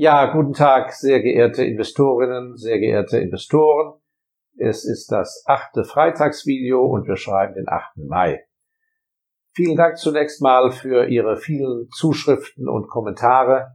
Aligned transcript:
Ja, 0.00 0.26
guten 0.26 0.52
Tag, 0.52 0.92
sehr 0.92 1.20
geehrte 1.20 1.64
Investorinnen, 1.64 2.56
sehr 2.56 2.78
geehrte 2.78 3.18
Investoren. 3.18 4.00
Es 4.56 4.84
ist 4.84 5.10
das 5.10 5.42
achte 5.44 5.82
Freitagsvideo 5.82 6.86
und 6.86 7.08
wir 7.08 7.16
schreiben 7.16 7.54
den 7.54 7.68
8. 7.68 7.96
Mai. 8.08 8.44
Vielen 9.56 9.74
Dank 9.76 9.98
zunächst 9.98 10.40
mal 10.40 10.70
für 10.70 11.06
Ihre 11.08 11.36
vielen 11.36 11.88
Zuschriften 11.90 12.68
und 12.68 12.86
Kommentare. 12.86 13.72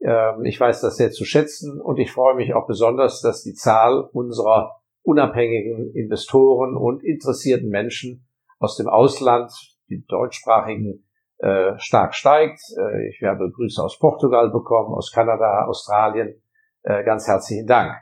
Ähm, 0.00 0.46
ich 0.46 0.58
weiß 0.58 0.80
das 0.80 0.96
sehr 0.96 1.10
zu 1.10 1.26
schätzen 1.26 1.78
und 1.78 1.98
ich 1.98 2.10
freue 2.10 2.36
mich 2.36 2.54
auch 2.54 2.66
besonders, 2.66 3.20
dass 3.20 3.42
die 3.42 3.52
Zahl 3.52 4.00
unserer 4.00 4.80
unabhängigen 5.02 5.92
Investoren 5.94 6.74
und 6.74 7.04
interessierten 7.04 7.68
Menschen 7.68 8.26
aus 8.58 8.78
dem 8.78 8.88
Ausland, 8.88 9.52
die 9.90 10.06
deutschsprachigen 10.06 11.05
äh, 11.38 11.78
stark 11.78 12.14
steigt. 12.14 12.60
Äh, 12.78 13.08
ich 13.08 13.22
habe 13.22 13.50
Grüße 13.50 13.82
aus 13.82 13.98
Portugal 13.98 14.50
bekommen, 14.50 14.94
aus 14.94 15.12
Kanada, 15.12 15.66
Australien. 15.66 16.42
Äh, 16.82 17.04
ganz 17.04 17.26
herzlichen 17.26 17.66
Dank. 17.66 17.94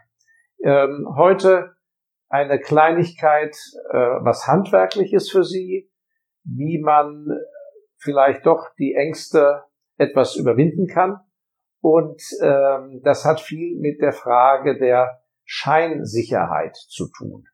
Ähm, 0.63 1.07
heute 1.17 1.75
eine 2.29 2.59
Kleinigkeit, 2.59 3.55
äh, 3.91 3.97
was 3.97 4.47
handwerkliches 4.47 5.29
für 5.29 5.43
Sie, 5.43 5.91
wie 6.43 6.81
man 6.81 7.27
vielleicht 7.97 8.45
doch 8.45 8.69
die 8.77 8.93
Ängste 8.93 9.63
etwas 9.97 10.35
überwinden 10.35 10.87
kann. 10.87 11.19
Und 11.81 12.21
ähm, 12.41 13.01
das 13.03 13.25
hat 13.25 13.39
viel 13.39 13.79
mit 13.79 14.01
der 14.01 14.11
Frage 14.11 14.77
der 14.77 15.21
Scheinsicherheit 15.43 16.75
zu 16.75 17.09
tun. 17.15 17.45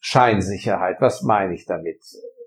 Scheinsicherheit, 0.00 1.00
was 1.00 1.22
meine 1.22 1.54
ich 1.54 1.64
damit? 1.64 2.02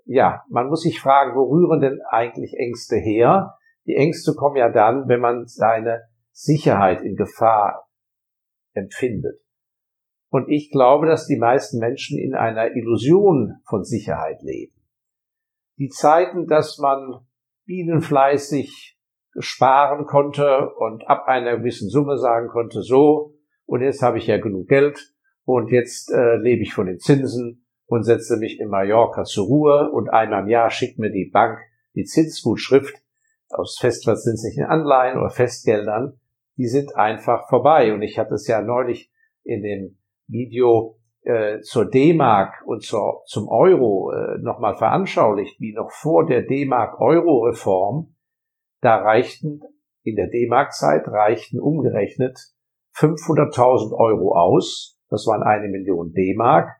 Ja, 0.08 0.42
man 0.48 0.68
muss 0.68 0.82
sich 0.82 1.00
fragen, 1.00 1.36
wo 1.36 1.44
rühren 1.50 1.80
denn 1.80 2.00
eigentlich 2.08 2.54
Ängste 2.54 2.96
her? 2.96 3.58
Die 3.86 3.94
Ängste 3.94 4.34
kommen 4.34 4.56
ja 4.56 4.70
dann, 4.70 5.06
wenn 5.06 5.20
man 5.20 5.46
seine 5.46 6.08
Sicherheit 6.32 7.02
in 7.02 7.14
Gefahr 7.14 7.88
empfindet. 8.72 9.38
Und 10.30 10.48
ich 10.48 10.70
glaube, 10.70 11.06
dass 11.06 11.26
die 11.26 11.36
meisten 11.36 11.78
Menschen 11.78 12.18
in 12.18 12.34
einer 12.34 12.74
Illusion 12.74 13.60
von 13.68 13.84
Sicherheit 13.84 14.40
leben. 14.42 14.74
Die 15.76 15.88
Zeiten, 15.88 16.46
dass 16.46 16.78
man 16.78 17.26
bienenfleißig 17.66 18.98
sparen 19.38 20.06
konnte 20.06 20.70
und 20.78 21.06
ab 21.06 21.26
einer 21.26 21.58
gewissen 21.58 21.90
Summe 21.90 22.16
sagen 22.16 22.48
konnte, 22.48 22.80
so, 22.80 23.34
und 23.66 23.82
jetzt 23.82 24.02
habe 24.02 24.16
ich 24.16 24.26
ja 24.26 24.38
genug 24.38 24.68
Geld 24.68 25.14
und 25.44 25.70
jetzt 25.70 26.10
äh, 26.10 26.36
lebe 26.36 26.62
ich 26.62 26.72
von 26.72 26.86
den 26.86 26.98
Zinsen 26.98 27.67
und 27.88 28.04
setze 28.04 28.36
mich 28.36 28.60
in 28.60 28.68
Mallorca 28.68 29.24
zur 29.24 29.46
Ruhe 29.46 29.90
und 29.90 30.08
einmal 30.10 30.42
im 30.42 30.48
Jahr 30.48 30.70
schickt 30.70 30.98
mir 30.98 31.10
die 31.10 31.30
Bank 31.32 31.58
die 31.94 32.04
Zinsgutschrift 32.04 32.94
aus 33.50 33.78
festverzinslichen 33.80 34.64
Anleihen 34.64 35.18
oder 35.18 35.30
Festgeldern, 35.30 36.20
die 36.56 36.66
sind 36.66 36.94
einfach 36.96 37.48
vorbei. 37.48 37.92
Und 37.92 38.02
ich 38.02 38.18
hatte 38.18 38.34
es 38.34 38.46
ja 38.46 38.60
neulich 38.60 39.10
in 39.42 39.62
dem 39.62 39.98
Video 40.26 40.98
äh, 41.22 41.60
zur 41.60 41.86
D-Mark 41.86 42.62
und 42.66 42.82
zur, 42.84 43.22
zum 43.26 43.48
Euro 43.48 44.12
äh, 44.12 44.38
nochmal 44.38 44.76
veranschaulicht, 44.76 45.58
wie 45.60 45.72
noch 45.72 45.90
vor 45.90 46.26
der 46.26 46.42
D-Mark-Euro-Reform, 46.42 48.14
da 48.80 48.96
reichten 48.96 49.62
in 50.02 50.16
der 50.16 50.28
D-Mark-Zeit 50.28 51.08
reichten 51.08 51.60
umgerechnet 51.60 52.38
500.000 52.96 53.92
Euro 53.92 54.36
aus. 54.36 54.98
Das 55.08 55.26
waren 55.26 55.42
eine 55.42 55.68
Million 55.68 56.12
D-Mark 56.12 56.70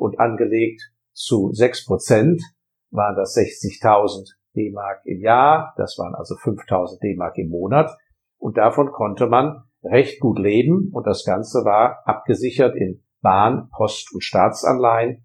und 0.00 0.18
angelegt 0.18 0.80
zu 1.12 1.52
6 1.52 1.84
Prozent 1.84 2.42
waren 2.90 3.16
das 3.16 3.36
60.000 3.36 4.30
D-Mark 4.56 5.02
im 5.04 5.20
Jahr. 5.20 5.74
Das 5.76 5.96
waren 5.98 6.14
also 6.14 6.34
5.000 6.36 7.00
D-Mark 7.00 7.36
im 7.36 7.50
Monat. 7.50 7.90
Und 8.38 8.56
davon 8.56 8.90
konnte 8.90 9.26
man 9.26 9.64
recht 9.82 10.18
gut 10.18 10.38
leben. 10.38 10.90
Und 10.92 11.06
das 11.06 11.24
Ganze 11.24 11.64
war 11.64 11.98
abgesichert 12.06 12.74
in 12.74 13.04
Bahn, 13.20 13.68
Post 13.76 14.14
und 14.14 14.24
Staatsanleihen 14.24 15.22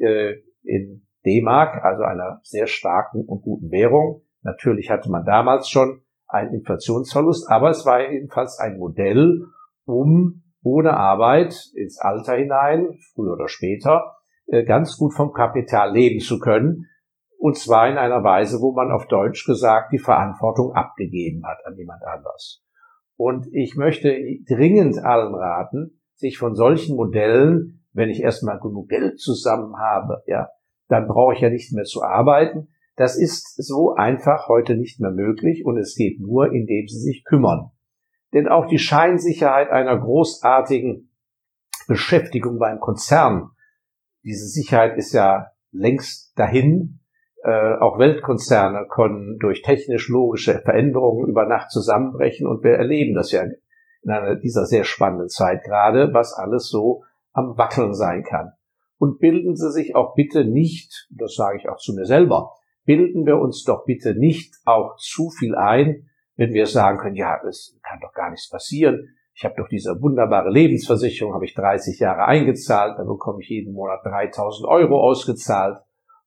äh, 0.00 0.36
in 0.62 1.06
D-Mark, 1.26 1.84
also 1.84 2.02
einer 2.02 2.40
sehr 2.42 2.66
starken 2.66 3.24
und 3.26 3.42
guten 3.42 3.70
Währung. 3.70 4.22
Natürlich 4.42 4.88
hatte 4.90 5.10
man 5.10 5.26
damals 5.26 5.68
schon 5.68 6.00
einen 6.26 6.54
Inflationsverlust, 6.54 7.50
aber 7.50 7.68
es 7.68 7.84
war 7.84 8.10
jedenfalls 8.10 8.58
ein 8.58 8.78
Modell, 8.78 9.42
um 9.84 10.43
ohne 10.64 10.96
Arbeit 10.96 11.70
ins 11.74 12.00
Alter 12.00 12.34
hinein, 12.34 12.98
früher 13.14 13.34
oder 13.34 13.48
später, 13.48 14.16
äh, 14.46 14.64
ganz 14.64 14.96
gut 14.96 15.14
vom 15.14 15.32
Kapital 15.32 15.92
leben 15.92 16.20
zu 16.20 16.40
können. 16.40 16.86
Und 17.38 17.58
zwar 17.58 17.88
in 17.88 17.98
einer 17.98 18.24
Weise, 18.24 18.60
wo 18.60 18.72
man 18.72 18.90
auf 18.90 19.06
Deutsch 19.06 19.44
gesagt 19.46 19.92
die 19.92 19.98
Verantwortung 19.98 20.72
abgegeben 20.72 21.44
hat 21.46 21.58
an 21.66 21.76
jemand 21.76 22.02
anders. 22.02 22.62
Und 23.16 23.46
ich 23.52 23.76
möchte 23.76 24.16
dringend 24.48 24.98
allen 24.98 25.34
raten, 25.34 26.00
sich 26.16 26.38
von 26.38 26.54
solchen 26.54 26.96
Modellen, 26.96 27.84
wenn 27.92 28.08
ich 28.08 28.22
erstmal 28.22 28.58
genug 28.58 28.88
Geld 28.88 29.20
zusammen 29.20 29.76
habe, 29.78 30.22
ja, 30.26 30.48
dann 30.88 31.06
brauche 31.06 31.34
ich 31.34 31.40
ja 31.40 31.50
nicht 31.50 31.72
mehr 31.72 31.84
zu 31.84 32.02
arbeiten. 32.02 32.68
Das 32.96 33.18
ist 33.18 33.56
so 33.56 33.94
einfach 33.94 34.48
heute 34.48 34.76
nicht 34.76 35.00
mehr 35.00 35.10
möglich 35.10 35.64
und 35.64 35.76
es 35.76 35.94
geht 35.96 36.20
nur, 36.20 36.52
indem 36.52 36.86
sie 36.86 37.00
sich 37.00 37.24
kümmern. 37.24 37.70
Denn 38.34 38.48
auch 38.48 38.66
die 38.66 38.78
Scheinsicherheit 38.78 39.70
einer 39.70 39.96
großartigen 39.96 41.10
Beschäftigung 41.86 42.58
beim 42.58 42.80
Konzern, 42.80 43.50
diese 44.24 44.46
Sicherheit 44.46 44.96
ist 44.96 45.12
ja 45.12 45.52
längst 45.70 46.36
dahin. 46.38 47.00
Äh, 47.44 47.74
auch 47.78 47.98
Weltkonzerne 47.98 48.86
können 48.88 49.38
durch 49.38 49.62
technisch-logische 49.62 50.60
Veränderungen 50.60 51.28
über 51.28 51.46
Nacht 51.46 51.70
zusammenbrechen 51.70 52.46
und 52.46 52.64
wir 52.64 52.72
erleben 52.72 53.14
das 53.14 53.30
ja 53.32 53.42
in 53.42 54.10
einer 54.10 54.36
dieser 54.36 54.66
sehr 54.66 54.84
spannenden 54.84 55.28
Zeit 55.28 55.62
gerade, 55.62 56.12
was 56.12 56.32
alles 56.34 56.68
so 56.68 57.04
am 57.32 57.56
Wackeln 57.56 57.94
sein 57.94 58.24
kann. 58.24 58.52
Und 58.98 59.18
bilden 59.18 59.56
Sie 59.56 59.70
sich 59.70 59.94
auch 59.94 60.14
bitte 60.14 60.44
nicht, 60.44 61.06
das 61.10 61.34
sage 61.34 61.58
ich 61.58 61.68
auch 61.68 61.76
zu 61.76 61.94
mir 61.94 62.06
selber, 62.06 62.52
bilden 62.84 63.26
wir 63.26 63.38
uns 63.38 63.64
doch 63.64 63.84
bitte 63.84 64.14
nicht 64.14 64.56
auch 64.64 64.96
zu 64.96 65.30
viel 65.30 65.54
ein, 65.54 66.08
wenn 66.36 66.52
wir 66.52 66.66
sagen 66.66 66.98
können, 66.98 67.16
ja, 67.16 67.40
es 67.48 67.78
kann 67.82 68.00
doch 68.00 68.12
gar 68.12 68.30
nichts 68.30 68.48
passieren. 68.48 69.08
Ich 69.34 69.44
habe 69.44 69.54
doch 69.56 69.68
diese 69.68 70.00
wunderbare 70.00 70.50
Lebensversicherung, 70.50 71.34
habe 71.34 71.44
ich 71.44 71.54
30 71.54 71.98
Jahre 71.98 72.26
eingezahlt, 72.26 72.98
da 72.98 73.04
bekomme 73.04 73.40
ich 73.40 73.48
jeden 73.48 73.74
Monat 73.74 74.00
3000 74.04 74.68
Euro 74.68 75.00
ausgezahlt. 75.00 75.78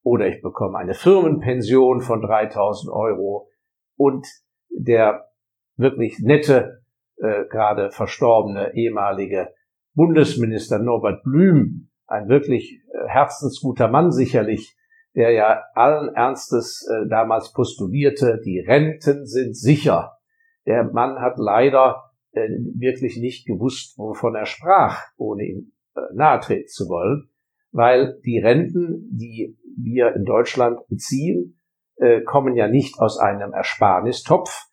Oder 0.02 0.28
ich 0.28 0.40
bekomme 0.42 0.78
eine 0.78 0.94
Firmenpension 0.94 2.00
von 2.00 2.22
3000 2.22 2.92
Euro. 2.92 3.48
Und 3.96 4.26
der 4.70 5.28
wirklich 5.76 6.18
nette, 6.20 6.82
äh, 7.16 7.44
gerade 7.50 7.90
verstorbene 7.90 8.74
ehemalige 8.74 9.52
Bundesminister 9.94 10.78
Norbert 10.78 11.24
Blüm, 11.24 11.90
ein 12.06 12.28
wirklich 12.28 12.80
äh, 12.92 13.08
herzensguter 13.08 13.88
Mann 13.88 14.12
sicherlich, 14.12 14.77
der 15.14 15.32
ja 15.32 15.62
allen 15.74 16.14
Ernstes 16.14 16.86
äh, 16.88 17.08
damals 17.08 17.52
postulierte, 17.52 18.40
die 18.44 18.60
Renten 18.60 19.26
sind 19.26 19.56
sicher. 19.56 20.18
Der 20.66 20.84
Mann 20.84 21.20
hat 21.20 21.38
leider 21.38 22.12
äh, 22.32 22.48
wirklich 22.78 23.18
nicht 23.18 23.46
gewusst, 23.46 23.98
wovon 23.98 24.34
er 24.34 24.46
sprach, 24.46 25.02
ohne 25.16 25.44
ihm 25.44 25.72
äh, 25.94 26.00
nahe 26.14 26.40
treten 26.40 26.68
zu 26.68 26.88
wollen, 26.88 27.30
weil 27.72 28.20
die 28.24 28.38
Renten, 28.38 29.08
die 29.10 29.58
wir 29.76 30.14
in 30.14 30.24
Deutschland 30.24 30.80
beziehen, 30.88 31.58
äh, 31.96 32.22
kommen 32.22 32.54
ja 32.54 32.68
nicht 32.68 32.98
aus 32.98 33.18
einem 33.18 33.52
Ersparnistopf, 33.52 34.66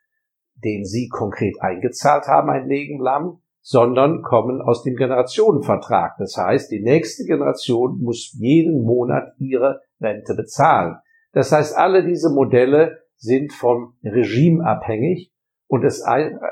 den 0.63 0.85
Sie 0.85 1.09
konkret 1.09 1.55
eingezahlt 1.61 2.27
haben 2.27 2.49
ein 2.49 2.67
Leben 2.67 2.99
lang, 2.99 3.39
sondern 3.61 4.21
kommen 4.21 4.61
aus 4.61 4.83
dem 4.83 4.95
Generationenvertrag. 4.95 6.15
Das 6.19 6.37
heißt, 6.37 6.71
die 6.71 6.81
nächste 6.81 7.25
Generation 7.25 7.99
muss 7.99 8.35
jeden 8.37 8.83
Monat 8.83 9.33
ihre 9.39 9.81
Rente 10.01 10.35
bezahlen. 10.35 10.97
Das 11.31 11.51
heißt, 11.51 11.75
alle 11.75 12.05
diese 12.05 12.29
Modelle 12.29 12.99
sind 13.17 13.53
vom 13.53 13.97
Regime 14.03 14.65
abhängig 14.65 15.31
und 15.67 15.83
es, 15.83 16.03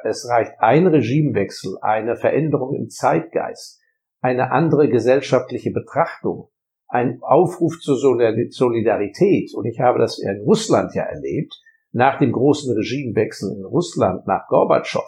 es 0.04 0.30
reicht 0.30 0.54
ein 0.60 0.88
Regimewechsel, 0.88 1.78
eine 1.82 2.16
Veränderung 2.16 2.76
im 2.76 2.90
Zeitgeist, 2.90 3.82
eine 4.22 4.52
andere 4.52 4.90
gesellschaftliche 4.90 5.72
Betrachtung, 5.72 6.50
ein 6.88 7.20
Aufruf 7.22 7.80
zur 7.80 7.98
Solidarität. 7.98 9.54
Und 9.54 9.66
ich 9.66 9.80
habe 9.80 10.00
das 10.00 10.20
in 10.20 10.42
Russland 10.42 10.94
ja 10.96 11.04
erlebt, 11.04 11.54
nach 11.92 12.20
dem 12.20 12.32
großen 12.32 12.76
Regimewechsel 12.76 13.56
in 13.56 13.66
Russland, 13.66 14.26
nach 14.28 14.48
Gorbatschow. 14.48 15.08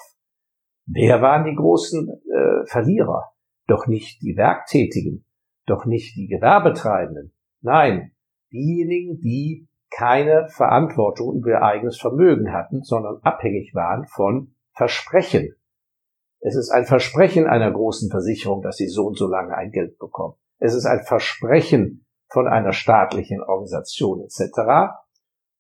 Wer 0.86 1.22
waren 1.22 1.46
die 1.46 1.56
großen 1.56 2.10
äh, 2.10 2.66
Verlierer? 2.68 3.32
Doch 3.68 3.88
nicht 3.88 4.22
die 4.22 4.38
Werktätigen, 4.38 5.26
doch 5.66 5.86
nicht 5.86 6.16
die 6.16 6.28
Gewerbetreibenden. 6.28 7.34
Nein, 7.62 8.15
diejenigen, 8.56 9.20
die 9.20 9.68
keine 9.92 10.48
Verantwortung 10.50 11.36
über 11.36 11.52
ihr 11.52 11.62
eigenes 11.62 12.00
Vermögen 12.00 12.52
hatten, 12.52 12.84
sondern 12.84 13.20
abhängig 13.22 13.74
waren 13.74 14.06
von 14.08 14.56
Versprechen. 14.74 15.56
Es 16.40 16.56
ist 16.56 16.70
ein 16.70 16.86
Versprechen 16.86 17.48
einer 17.48 17.72
großen 17.72 18.10
Versicherung, 18.10 18.62
dass 18.62 18.78
sie 18.78 18.88
so 18.88 19.08
und 19.08 19.18
so 19.18 19.28
lange 19.28 19.56
ein 19.56 19.72
Geld 19.72 19.98
bekommen. 19.98 20.36
Es 20.60 20.74
ist 20.74 20.86
ein 20.86 21.04
Versprechen 21.04 22.06
von 22.30 22.48
einer 22.48 22.74
staatlichen 22.74 23.42
Organisation 23.42 24.22
etc. 24.22 24.96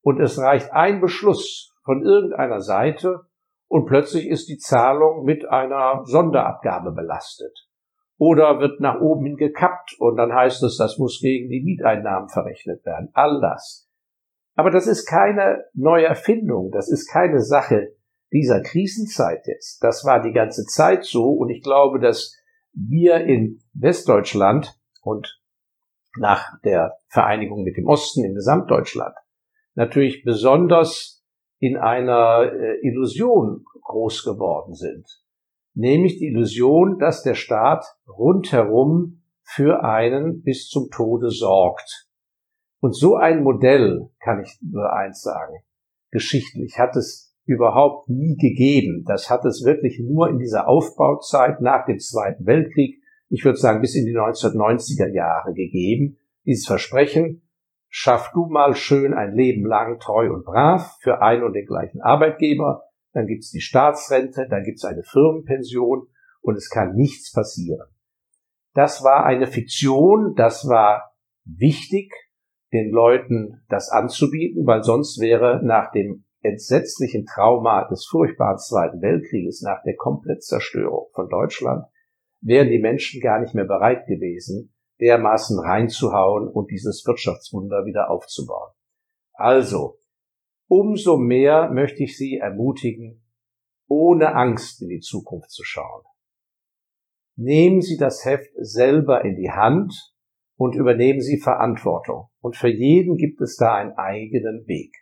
Und 0.01 0.19
es 0.19 0.37
reicht 0.37 0.71
ein 0.73 1.01
Beschluss 1.01 1.73
von 1.83 2.03
irgendeiner 2.03 2.61
Seite 2.61 3.21
und 3.67 3.85
plötzlich 3.85 4.27
ist 4.27 4.47
die 4.49 4.57
Zahlung 4.57 5.23
mit 5.23 5.47
einer 5.47 6.03
Sonderabgabe 6.05 6.91
belastet. 6.91 7.64
Oder 8.17 8.59
wird 8.59 8.79
nach 8.79 9.01
oben 9.01 9.25
hin 9.25 9.35
gekappt 9.35 9.95
und 9.99 10.15
dann 10.15 10.33
heißt 10.33 10.63
es, 10.63 10.77
das 10.77 10.97
muss 10.97 11.19
gegen 11.19 11.49
die 11.49 11.61
Mieteinnahmen 11.61 12.29
verrechnet 12.29 12.85
werden. 12.85 13.09
All 13.13 13.41
das. 13.41 13.89
Aber 14.55 14.71
das 14.71 14.87
ist 14.87 15.05
keine 15.05 15.65
neue 15.73 16.05
Erfindung, 16.05 16.71
das 16.71 16.89
ist 16.89 17.11
keine 17.11 17.41
Sache 17.41 17.93
dieser 18.31 18.61
Krisenzeit 18.61 19.45
jetzt. 19.47 19.83
Das 19.83 20.05
war 20.05 20.21
die 20.21 20.31
ganze 20.31 20.65
Zeit 20.65 21.03
so 21.03 21.31
und 21.31 21.49
ich 21.49 21.61
glaube, 21.61 21.99
dass 21.99 22.33
wir 22.73 23.17
in 23.17 23.59
Westdeutschland 23.73 24.79
und 25.01 25.41
nach 26.17 26.59
der 26.63 26.97
Vereinigung 27.07 27.63
mit 27.63 27.75
dem 27.77 27.87
Osten 27.87 28.23
in 28.23 28.33
Gesamtdeutschland 28.33 29.15
natürlich 29.75 30.23
besonders 30.23 31.23
in 31.59 31.77
einer 31.77 32.51
äh, 32.51 32.87
Illusion 32.87 33.65
groß 33.83 34.23
geworden 34.23 34.73
sind. 34.73 35.05
Nämlich 35.75 36.17
die 36.17 36.27
Illusion, 36.27 36.97
dass 36.99 37.21
der 37.21 37.35
Staat 37.35 37.85
rundherum 38.07 39.21
für 39.43 39.83
einen 39.83 40.41
bis 40.41 40.69
zum 40.69 40.89
Tode 40.89 41.29
sorgt. 41.29 42.09
Und 42.79 42.95
so 42.95 43.15
ein 43.15 43.43
Modell, 43.43 44.09
kann 44.19 44.41
ich 44.41 44.57
nur 44.61 44.91
eins 44.93 45.21
sagen, 45.21 45.55
geschichtlich 46.11 46.79
hat 46.79 46.95
es 46.95 47.35
überhaupt 47.45 48.09
nie 48.09 48.37
gegeben. 48.37 49.03
Das 49.05 49.29
hat 49.29 49.45
es 49.45 49.63
wirklich 49.65 49.99
nur 49.99 50.29
in 50.29 50.39
dieser 50.39 50.67
Aufbauzeit 50.67 51.61
nach 51.61 51.85
dem 51.85 51.99
Zweiten 51.99 52.45
Weltkrieg, 52.45 53.01
ich 53.29 53.43
würde 53.43 53.57
sagen 53.57 53.81
bis 53.81 53.95
in 53.95 54.05
die 54.05 54.15
1990er 54.15 55.11
Jahre 55.13 55.53
gegeben. 55.53 56.17
Dieses 56.45 56.67
Versprechen, 56.67 57.41
schaff 57.89 58.31
du 58.33 58.45
mal 58.45 58.75
schön 58.75 59.13
ein 59.13 59.33
Leben 59.33 59.65
lang 59.65 59.99
treu 59.99 60.31
und 60.31 60.45
brav 60.45 60.97
für 61.01 61.21
einen 61.21 61.43
und 61.43 61.53
den 61.53 61.65
gleichen 61.65 62.01
Arbeitgeber, 62.01 62.83
dann 63.15 63.27
gibt's 63.27 63.49
die 63.49 63.61
Staatsrente, 63.61 64.45
dann 64.49 64.63
gibt's 64.63 64.83
eine 64.83 65.03
Firmenpension 65.03 66.09
und 66.41 66.55
es 66.55 66.69
kann 66.69 66.95
nichts 66.95 67.31
passieren. 67.31 67.87
Das 68.73 69.03
war 69.03 69.25
eine 69.25 69.47
Fiktion, 69.47 70.35
das 70.35 70.67
war 70.67 71.13
wichtig, 71.45 72.13
den 72.73 72.91
Leuten 72.91 73.63
das 73.69 73.89
anzubieten, 73.89 74.67
weil 74.67 74.83
sonst 74.83 75.21
wäre 75.21 75.61
nach 75.63 75.91
dem 75.91 76.25
entsetzlichen 76.41 77.25
Trauma 77.25 77.87
des 77.87 78.05
furchtbaren 78.05 78.57
Zweiten 78.57 79.01
Weltkrieges, 79.01 79.61
nach 79.61 79.81
der 79.83 79.95
Komplettzerstörung 79.95 81.07
von 81.13 81.29
Deutschland, 81.29 81.85
wären 82.41 82.69
die 82.69 82.79
Menschen 82.79 83.21
gar 83.21 83.39
nicht 83.39 83.55
mehr 83.55 83.65
bereit 83.65 84.07
gewesen, 84.07 84.75
dermaßen 84.99 85.57
reinzuhauen 85.57 86.49
und 86.49 86.69
dieses 86.69 87.05
Wirtschaftswunder 87.07 87.85
wieder 87.85 88.11
aufzubauen. 88.11 88.71
Also, 89.33 89.99
umso 90.67 91.17
mehr 91.17 91.69
möchte 91.71 92.03
ich 92.03 92.17
Sie 92.17 92.37
ermutigen, 92.37 93.23
ohne 93.87 94.35
Angst 94.35 94.81
in 94.81 94.89
die 94.89 94.99
Zukunft 94.99 95.51
zu 95.51 95.63
schauen. 95.63 96.03
Nehmen 97.35 97.81
Sie 97.81 97.97
das 97.97 98.25
Heft 98.25 98.49
selber 98.57 99.25
in 99.25 99.35
die 99.35 99.51
Hand 99.51 100.13
und 100.57 100.75
übernehmen 100.75 101.21
Sie 101.21 101.37
Verantwortung. 101.37 102.29
Und 102.39 102.55
für 102.55 102.69
jeden 102.69 103.17
gibt 103.17 103.41
es 103.41 103.57
da 103.57 103.75
einen 103.75 103.93
eigenen 103.93 104.65
Weg. 104.67 104.95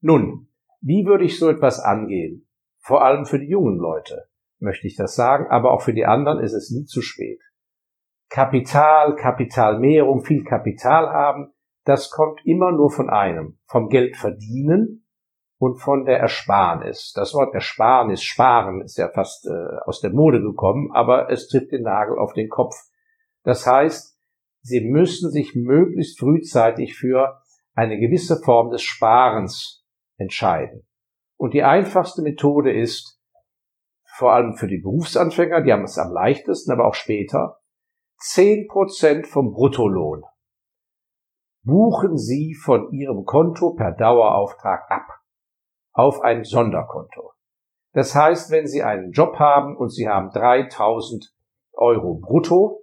Nun, 0.00 0.48
wie 0.80 1.06
würde 1.06 1.24
ich 1.24 1.38
so 1.38 1.48
etwas 1.48 1.80
angehen? 1.80 2.46
Vor 2.78 3.02
allem 3.02 3.24
für 3.24 3.38
die 3.38 3.48
jungen 3.48 3.78
Leute 3.78 4.28
möchte 4.58 4.86
ich 4.86 4.96
das 4.96 5.14
sagen, 5.14 5.46
aber 5.48 5.72
auch 5.72 5.80
für 5.80 5.94
die 5.94 6.04
anderen 6.04 6.40
ist 6.40 6.52
es 6.52 6.70
nie 6.70 6.84
zu 6.84 7.00
spät. 7.00 7.40
Kapital, 8.28 9.16
Kapitalmehrung, 9.16 10.24
viel 10.24 10.44
Kapital 10.44 11.08
haben, 11.08 11.53
das 11.84 12.10
kommt 12.10 12.40
immer 12.44 12.72
nur 12.72 12.90
von 12.90 13.10
einem, 13.10 13.58
vom 13.66 13.88
Geld 13.88 14.16
verdienen 14.16 15.06
und 15.58 15.76
von 15.76 16.04
der 16.04 16.18
Ersparnis. 16.18 17.12
Das 17.14 17.34
Wort 17.34 17.54
Ersparnis, 17.54 18.22
Sparen 18.22 18.82
ist 18.82 18.96
ja 18.96 19.08
fast 19.08 19.46
äh, 19.46 19.76
aus 19.84 20.00
der 20.00 20.12
Mode 20.12 20.40
gekommen, 20.40 20.90
aber 20.92 21.30
es 21.30 21.48
trifft 21.48 21.72
den 21.72 21.82
Nagel 21.82 22.18
auf 22.18 22.32
den 22.32 22.48
Kopf. 22.48 22.74
Das 23.42 23.66
heißt, 23.66 24.14
Sie 24.66 24.80
müssen 24.80 25.30
sich 25.30 25.54
möglichst 25.54 26.18
frühzeitig 26.18 26.96
für 26.96 27.42
eine 27.74 27.98
gewisse 27.98 28.40
Form 28.40 28.70
des 28.70 28.80
Sparens 28.80 29.84
entscheiden. 30.16 30.86
Und 31.36 31.52
die 31.52 31.62
einfachste 31.62 32.22
Methode 32.22 32.72
ist, 32.72 33.20
vor 34.16 34.32
allem 34.32 34.54
für 34.54 34.66
die 34.66 34.78
Berufsanfänger, 34.78 35.60
die 35.60 35.72
haben 35.72 35.84
es 35.84 35.98
am 35.98 36.12
leichtesten, 36.12 36.72
aber 36.72 36.86
auch 36.86 36.94
später, 36.94 37.58
zehn 38.16 38.66
Prozent 38.68 39.26
vom 39.26 39.52
Bruttolohn 39.52 40.22
buchen 41.64 42.16
Sie 42.18 42.54
von 42.54 42.92
Ihrem 42.92 43.24
Konto 43.24 43.74
per 43.74 43.92
Dauerauftrag 43.92 44.90
ab 44.90 45.06
auf 45.92 46.20
ein 46.22 46.44
Sonderkonto. 46.44 47.32
Das 47.92 48.14
heißt, 48.14 48.50
wenn 48.50 48.66
Sie 48.66 48.82
einen 48.82 49.12
Job 49.12 49.38
haben 49.38 49.76
und 49.76 49.90
Sie 49.90 50.08
haben 50.08 50.30
3000 50.30 51.32
Euro 51.72 52.14
brutto, 52.14 52.82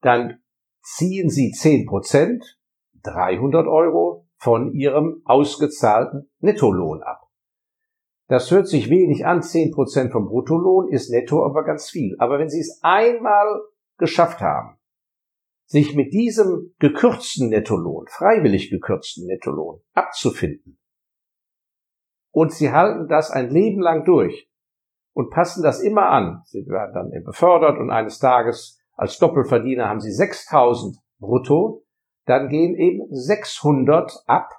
dann 0.00 0.40
ziehen 0.82 1.30
Sie 1.30 1.52
10 1.52 1.86
Prozent, 1.86 2.58
300 3.02 3.66
Euro 3.66 4.26
von 4.36 4.72
Ihrem 4.72 5.22
ausgezahlten 5.24 6.30
Nettolohn 6.40 7.02
ab. 7.02 7.28
Das 8.28 8.50
hört 8.50 8.68
sich 8.68 8.90
wenig 8.90 9.26
an, 9.26 9.42
10 9.42 9.72
Prozent 9.72 10.12
vom 10.12 10.26
Bruttolohn 10.26 10.88
ist 10.88 11.10
netto 11.10 11.44
aber 11.44 11.64
ganz 11.64 11.88
viel. 11.88 12.14
Aber 12.18 12.38
wenn 12.38 12.50
Sie 12.50 12.60
es 12.60 12.80
einmal 12.82 13.62
geschafft 13.96 14.40
haben, 14.40 14.77
sich 15.68 15.94
mit 15.94 16.14
diesem 16.14 16.74
gekürzten 16.78 17.50
Nettolohn, 17.50 18.06
freiwillig 18.08 18.70
gekürzten 18.70 19.26
Nettolohn 19.26 19.80
abzufinden. 19.92 20.78
Und 22.32 22.52
sie 22.52 22.72
halten 22.72 23.06
das 23.08 23.30
ein 23.30 23.50
Leben 23.50 23.80
lang 23.80 24.04
durch 24.04 24.50
und 25.12 25.30
passen 25.30 25.62
das 25.62 25.80
immer 25.80 26.08
an. 26.08 26.42
Sie 26.46 26.66
werden 26.66 26.94
dann 26.94 27.24
befördert 27.24 27.78
und 27.78 27.90
eines 27.90 28.18
Tages 28.18 28.82
als 28.94 29.18
Doppelverdiener 29.18 29.88
haben 29.88 30.00
sie 30.00 30.10
6000 30.10 30.96
brutto, 31.18 31.84
dann 32.24 32.48
gehen 32.48 32.74
eben 32.74 33.06
600 33.10 34.24
ab 34.26 34.50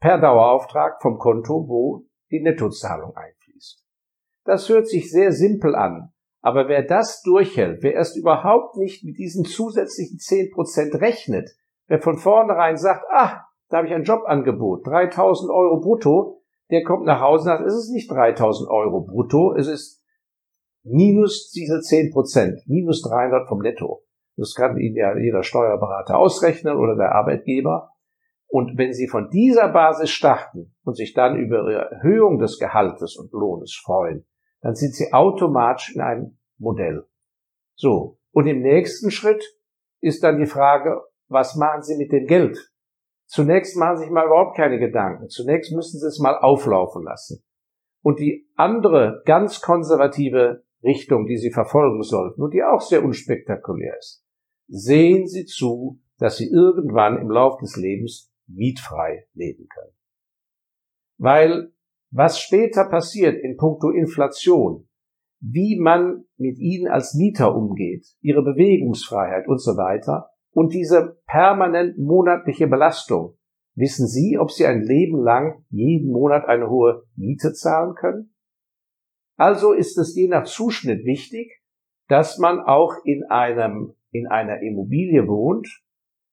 per 0.00 0.18
Dauerauftrag 0.18 1.00
vom 1.00 1.18
Konto, 1.18 1.68
wo 1.68 2.06
die 2.30 2.40
Nettozahlung 2.40 3.14
einfließt. 3.14 3.84
Das 4.44 4.68
hört 4.68 4.88
sich 4.88 5.10
sehr 5.10 5.32
simpel 5.32 5.74
an, 5.74 6.11
aber 6.42 6.68
wer 6.68 6.82
das 6.82 7.22
durchhält, 7.22 7.82
wer 7.82 7.94
erst 7.94 8.16
überhaupt 8.16 8.76
nicht 8.76 9.04
mit 9.04 9.16
diesen 9.16 9.44
zusätzlichen 9.44 10.18
10% 10.18 11.00
rechnet, 11.00 11.50
wer 11.86 12.00
von 12.00 12.18
vornherein 12.18 12.76
sagt, 12.76 13.04
ah, 13.10 13.46
da 13.68 13.78
habe 13.78 13.86
ich 13.86 13.94
ein 13.94 14.02
Jobangebot, 14.02 14.86
3000 14.86 15.50
Euro 15.50 15.80
brutto, 15.80 16.42
der 16.70 16.82
kommt 16.82 17.06
nach 17.06 17.20
Hause 17.20 17.42
und 17.42 17.56
sagt, 17.56 17.66
es 17.66 17.74
ist 17.74 17.92
nicht 17.92 18.10
3000 18.10 18.68
Euro 18.68 19.02
brutto, 19.02 19.54
es 19.54 19.68
ist 19.68 20.04
minus 20.82 21.52
diese 21.52 21.76
10%, 21.76 22.62
minus 22.66 23.02
300 23.02 23.48
vom 23.48 23.60
Netto. 23.60 24.02
Das 24.36 24.54
kann 24.54 24.76
Ihnen 24.78 24.96
ja 24.96 25.16
jeder 25.16 25.44
Steuerberater 25.44 26.18
ausrechnen 26.18 26.76
oder 26.76 26.96
der 26.96 27.14
Arbeitgeber. 27.14 27.90
Und 28.48 28.76
wenn 28.78 28.92
Sie 28.92 29.06
von 29.06 29.30
dieser 29.30 29.68
Basis 29.68 30.10
starten 30.10 30.74
und 30.82 30.96
sich 30.96 31.14
dann 31.14 31.36
über 31.36 31.70
Ihre 31.70 31.90
Erhöhung 31.90 32.38
des 32.38 32.58
Gehaltes 32.58 33.16
und 33.16 33.32
Lohnes 33.32 33.74
freuen, 33.74 34.26
dann 34.62 34.74
sind 34.74 34.94
sie 34.94 35.12
automatisch 35.12 35.94
in 35.94 36.00
einem 36.00 36.38
Modell. 36.62 37.06
So. 37.74 38.18
Und 38.32 38.46
im 38.46 38.62
nächsten 38.62 39.10
Schritt 39.10 39.44
ist 40.00 40.22
dann 40.22 40.38
die 40.38 40.46
Frage, 40.46 41.02
was 41.28 41.56
machen 41.56 41.82
Sie 41.82 41.96
mit 41.96 42.12
dem 42.12 42.26
Geld? 42.26 42.72
Zunächst 43.26 43.76
machen 43.76 43.96
Sie 43.96 44.04
sich 44.04 44.12
mal 44.12 44.26
überhaupt 44.26 44.56
keine 44.56 44.78
Gedanken. 44.78 45.28
Zunächst 45.28 45.72
müssen 45.72 46.00
Sie 46.00 46.06
es 46.06 46.18
mal 46.18 46.38
auflaufen 46.38 47.04
lassen. 47.04 47.44
Und 48.02 48.18
die 48.18 48.48
andere 48.56 49.22
ganz 49.26 49.60
konservative 49.60 50.64
Richtung, 50.82 51.26
die 51.26 51.36
Sie 51.36 51.50
verfolgen 51.50 52.02
sollten 52.02 52.42
und 52.42 52.52
die 52.52 52.62
auch 52.62 52.80
sehr 52.80 53.04
unspektakulär 53.04 53.96
ist, 53.98 54.24
sehen 54.68 55.26
Sie 55.26 55.44
zu, 55.44 56.00
dass 56.18 56.36
Sie 56.36 56.48
irgendwann 56.48 57.18
im 57.18 57.30
Laufe 57.30 57.58
des 57.62 57.76
Lebens 57.76 58.32
mietfrei 58.46 59.26
leben 59.34 59.68
können. 59.68 59.94
Weil 61.18 61.72
was 62.10 62.40
später 62.40 62.84
passiert 62.88 63.42
in 63.42 63.56
puncto 63.56 63.90
Inflation, 63.90 64.88
wie 65.42 65.78
man 65.78 66.24
mit 66.36 66.58
ihnen 66.58 66.88
als 66.88 67.14
Mieter 67.14 67.54
umgeht, 67.54 68.06
ihre 68.20 68.42
Bewegungsfreiheit 68.42 69.48
und 69.48 69.60
so 69.60 69.72
weiter 69.76 70.30
und 70.52 70.72
diese 70.72 71.20
permanent 71.26 71.98
monatliche 71.98 72.68
Belastung. 72.68 73.36
Wissen 73.74 74.06
Sie, 74.06 74.38
ob 74.38 74.52
Sie 74.52 74.66
ein 74.66 74.82
Leben 74.82 75.20
lang 75.20 75.64
jeden 75.70 76.12
Monat 76.12 76.44
eine 76.46 76.70
hohe 76.70 77.04
Miete 77.16 77.52
zahlen 77.52 77.94
können? 77.94 78.34
Also 79.36 79.72
ist 79.72 79.98
es 79.98 80.14
je 80.14 80.28
nach 80.28 80.44
Zuschnitt 80.44 81.04
wichtig, 81.04 81.62
dass 82.08 82.38
man 82.38 82.60
auch 82.60 82.94
in 83.04 83.24
einem, 83.24 83.94
in 84.10 84.28
einer 84.28 84.60
Immobilie 84.60 85.26
wohnt, 85.26 85.82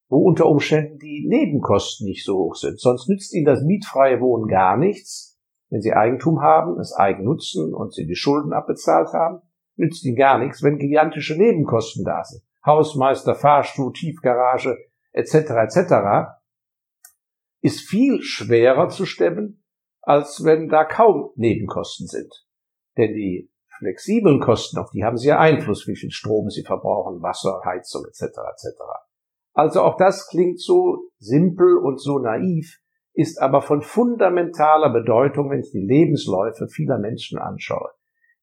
wo 0.08 0.18
unter 0.18 0.46
Umständen 0.46 0.98
die 0.98 1.26
Nebenkosten 1.26 2.06
nicht 2.06 2.24
so 2.24 2.36
hoch 2.36 2.54
sind. 2.54 2.78
Sonst 2.78 3.08
nützt 3.08 3.34
Ihnen 3.34 3.46
das 3.46 3.62
mietfreie 3.62 4.20
Wohnen 4.20 4.46
gar 4.48 4.76
nichts, 4.76 5.29
wenn 5.70 5.80
sie 5.80 5.92
Eigentum 5.92 6.42
haben, 6.42 6.78
es 6.78 6.92
eigen 6.92 7.24
nutzen 7.24 7.72
und 7.74 7.94
sie 7.94 8.06
die 8.06 8.16
Schulden 8.16 8.52
abbezahlt 8.52 9.12
haben, 9.12 9.40
nützt 9.76 10.04
ihnen 10.04 10.16
gar 10.16 10.38
nichts, 10.38 10.62
wenn 10.62 10.78
gigantische 10.78 11.36
Nebenkosten 11.36 12.04
da 12.04 12.22
sind. 12.24 12.42
Hausmeister, 12.64 13.34
Fahrstuhl, 13.34 13.92
Tiefgarage 13.92 14.76
etc. 15.12 15.34
etc. 15.34 16.34
ist 17.62 17.88
viel 17.88 18.20
schwerer 18.22 18.88
zu 18.88 19.06
stemmen, 19.06 19.64
als 20.02 20.44
wenn 20.44 20.68
da 20.68 20.84
kaum 20.84 21.30
Nebenkosten 21.36 22.06
sind. 22.06 22.32
Denn 22.96 23.14
die 23.14 23.50
flexiblen 23.78 24.40
Kosten, 24.40 24.78
auf 24.78 24.90
die 24.90 25.04
haben 25.04 25.16
Sie 25.16 25.28
ja 25.28 25.38
Einfluss, 25.38 25.86
wie 25.86 25.96
viel 25.96 26.10
Strom 26.10 26.50
Sie 26.50 26.64
verbrauchen, 26.64 27.22
Wasser, 27.22 27.62
Heizung 27.64 28.04
etc. 28.04 28.22
etc. 28.22 28.78
Also 29.52 29.82
auch 29.82 29.96
das 29.96 30.28
klingt 30.28 30.60
so 30.60 31.10
simpel 31.18 31.78
und 31.78 32.00
so 32.00 32.18
naiv, 32.18 32.78
ist 33.20 33.40
aber 33.40 33.60
von 33.60 33.82
fundamentaler 33.82 34.90
Bedeutung, 34.90 35.50
wenn 35.50 35.60
ich 35.60 35.70
die 35.70 35.84
Lebensläufe 35.84 36.68
vieler 36.68 36.98
Menschen 36.98 37.38
anschaue. 37.38 37.90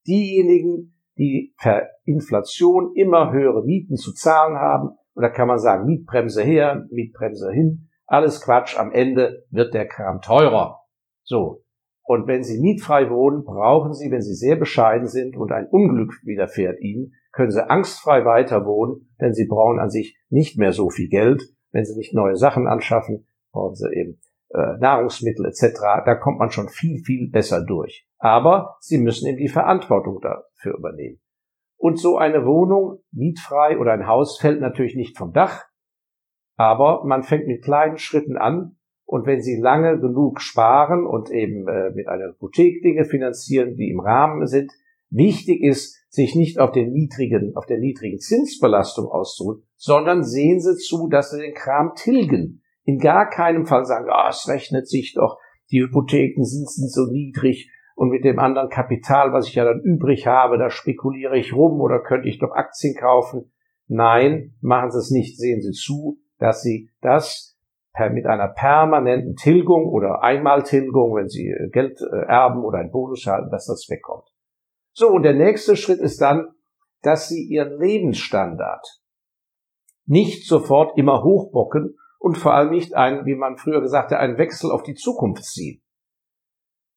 Diejenigen, 0.06 0.94
die 1.18 1.56
per 1.58 1.90
Inflation 2.04 2.94
immer 2.96 3.32
höhere 3.32 3.64
Mieten 3.66 3.96
zu 3.96 4.14
zahlen 4.14 4.58
haben, 4.58 4.92
da 5.16 5.30
kann 5.30 5.48
man 5.48 5.58
sagen, 5.58 5.88
Mietbremse 5.88 6.44
her, 6.44 6.86
Mietbremse 6.92 7.52
hin, 7.52 7.90
alles 8.06 8.42
Quatsch, 8.42 8.78
am 8.78 8.92
Ende 8.92 9.46
wird 9.50 9.74
der 9.74 9.88
Kram 9.88 10.22
teurer. 10.22 10.82
So. 11.24 11.64
Und 12.04 12.28
wenn 12.28 12.44
Sie 12.44 12.62
mietfrei 12.62 13.10
wohnen, 13.10 13.44
brauchen 13.44 13.94
Sie, 13.94 14.12
wenn 14.12 14.22
Sie 14.22 14.36
sehr 14.36 14.56
bescheiden 14.56 15.08
sind 15.08 15.36
und 15.36 15.52
ein 15.52 15.68
Unglück 15.68 16.14
widerfährt 16.24 16.80
Ihnen, 16.80 17.16
können 17.34 17.52
Sie 17.52 17.68
angstfrei 17.68 18.24
weiter 18.24 18.66
wohnen, 18.66 19.10
denn 19.20 19.34
Sie 19.34 19.48
brauchen 19.48 19.80
an 19.80 19.90
sich 19.90 20.18
nicht 20.30 20.58
mehr 20.58 20.72
so 20.72 20.90
viel 20.90 21.10
Geld. 21.10 21.44
Wenn 21.72 21.84
Sie 21.84 21.98
nicht 21.98 22.14
neue 22.14 22.38
Sachen 22.38 22.68
anschaffen, 22.68 23.28
brauchen 23.52 23.76
Sie 23.76 23.90
eben 23.92 24.22
äh, 24.50 24.78
Nahrungsmittel 24.80 25.46
etc. 25.46 25.80
Da 26.06 26.16
kommt 26.16 26.40
man 26.40 26.52
schon 26.52 26.70
viel, 26.70 27.04
viel 27.04 27.30
besser 27.30 27.64
durch. 27.64 28.08
Aber 28.18 28.78
Sie 28.80 28.98
müssen 28.98 29.28
eben 29.28 29.38
die 29.38 29.50
Verantwortung 29.50 30.20
dafür 30.22 30.78
übernehmen. 30.78 31.20
Und 31.78 32.00
so 32.00 32.18
eine 32.18 32.46
Wohnung, 32.46 33.00
mietfrei 33.12 33.78
oder 33.78 33.94
ein 33.94 34.08
Haus 34.08 34.40
fällt 34.40 34.62
natürlich 34.62 34.96
nicht 34.96 35.18
vom 35.18 35.32
Dach, 35.32 35.66
aber 36.56 37.04
man 37.06 37.22
fängt 37.22 37.48
mit 37.48 37.64
kleinen 37.64 37.98
Schritten 37.98 38.36
an 38.36 38.78
und 39.06 39.26
wenn 39.26 39.42
Sie 39.42 39.58
lange 39.58 40.00
genug 40.00 40.42
sparen 40.42 41.06
und 41.06 41.30
eben 41.30 41.68
äh, 41.68 41.92
mit 41.92 42.08
einer 42.08 42.30
Hypothek 42.30 42.82
Dinge 42.82 43.06
finanzieren, 43.06 43.76
die 43.76 43.90
im 43.90 44.00
Rahmen 44.00 44.48
sind, 44.48 44.72
wichtig 45.10 45.62
ist, 45.62 45.96
sich 46.10 46.36
nicht 46.36 46.60
auf 46.60 46.72
den 46.72 46.92
niedrigen, 46.92 47.56
auf 47.56 47.66
der 47.68 47.78
niedrigen 47.78 48.20
Zinsbelastung 48.20 49.08
auszuruhen, 49.08 49.64
sondern 49.76 50.24
sehen 50.24 50.60
Sie 50.60 50.76
zu, 50.76 51.08
dass 51.08 51.32
Sie 51.32 51.40
den 51.40 51.54
Kram 51.54 51.94
tilgen. 51.96 52.64
In 52.88 53.00
gar 53.00 53.30
keinem 53.30 53.66
Fall 53.66 53.84
sagen, 53.84 54.08
ah, 54.10 54.30
es 54.30 54.48
rechnet 54.48 54.88
sich 54.88 55.14
doch, 55.14 55.38
die 55.72 55.82
Hypotheken 55.82 56.46
sind, 56.46 56.70
sind 56.70 56.90
so 56.90 57.12
niedrig 57.12 57.70
und 57.96 58.08
mit 58.08 58.24
dem 58.24 58.40
anderen 58.40 58.70
Kapital, 58.70 59.34
was 59.34 59.50
ich 59.50 59.56
ja 59.56 59.66
dann 59.66 59.82
übrig 59.82 60.26
habe, 60.26 60.58
da 60.58 60.70
spekuliere 60.70 61.38
ich 61.38 61.54
rum 61.54 61.82
oder 61.82 62.00
könnte 62.00 62.30
ich 62.30 62.40
doch 62.40 62.52
Aktien 62.52 62.96
kaufen. 62.96 63.52
Nein, 63.88 64.56
machen 64.62 64.92
Sie 64.92 65.00
es 65.00 65.12
nicht. 65.12 65.38
Sehen 65.38 65.60
Sie 65.60 65.72
zu, 65.72 66.20
dass 66.40 66.62
Sie 66.62 66.90
das 67.02 67.58
mit 68.14 68.26
einer 68.26 68.48
permanenten 68.48 69.36
Tilgung 69.36 69.90
oder 69.90 70.24
Einmaltilgung, 70.24 71.14
wenn 71.16 71.28
Sie 71.28 71.50
äh, 71.50 71.68
Geld 71.70 72.00
äh, 72.00 72.26
erben 72.28 72.64
oder 72.64 72.78
einen 72.78 72.92
Bonus 72.92 73.26
halten, 73.26 73.50
dass 73.50 73.66
das 73.66 73.88
wegkommt. 73.90 74.30
So, 74.94 75.10
und 75.10 75.24
der 75.24 75.34
nächste 75.34 75.76
Schritt 75.76 76.00
ist 76.00 76.22
dann, 76.22 76.48
dass 77.02 77.28
Sie 77.28 77.44
Ihren 77.50 77.78
Lebensstandard 77.78 79.02
nicht 80.06 80.48
sofort 80.48 80.98
immer 80.98 81.24
hochbocken 81.24 81.98
und 82.20 82.38
vor 82.38 82.54
allem 82.54 82.72
nicht 82.72 82.96
einen, 82.96 83.26
wie 83.26 83.36
man 83.36 83.58
früher 83.58 83.82
gesagt 83.82 84.12
hat, 84.12 84.20
einen 84.20 84.38
Wechsel 84.38 84.72
auf 84.72 84.84
die 84.84 84.96
Zukunft 84.96 85.44
ziehen. 85.44 85.82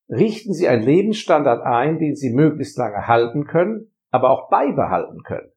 Richten 0.09 0.53
Sie 0.53 0.67
einen 0.67 0.83
Lebensstandard 0.83 1.63
ein, 1.63 1.99
den 1.99 2.15
Sie 2.15 2.33
möglichst 2.33 2.77
lange 2.77 3.07
halten 3.07 3.45
können, 3.45 3.93
aber 4.09 4.29
auch 4.29 4.49
beibehalten 4.49 5.23
können. 5.23 5.51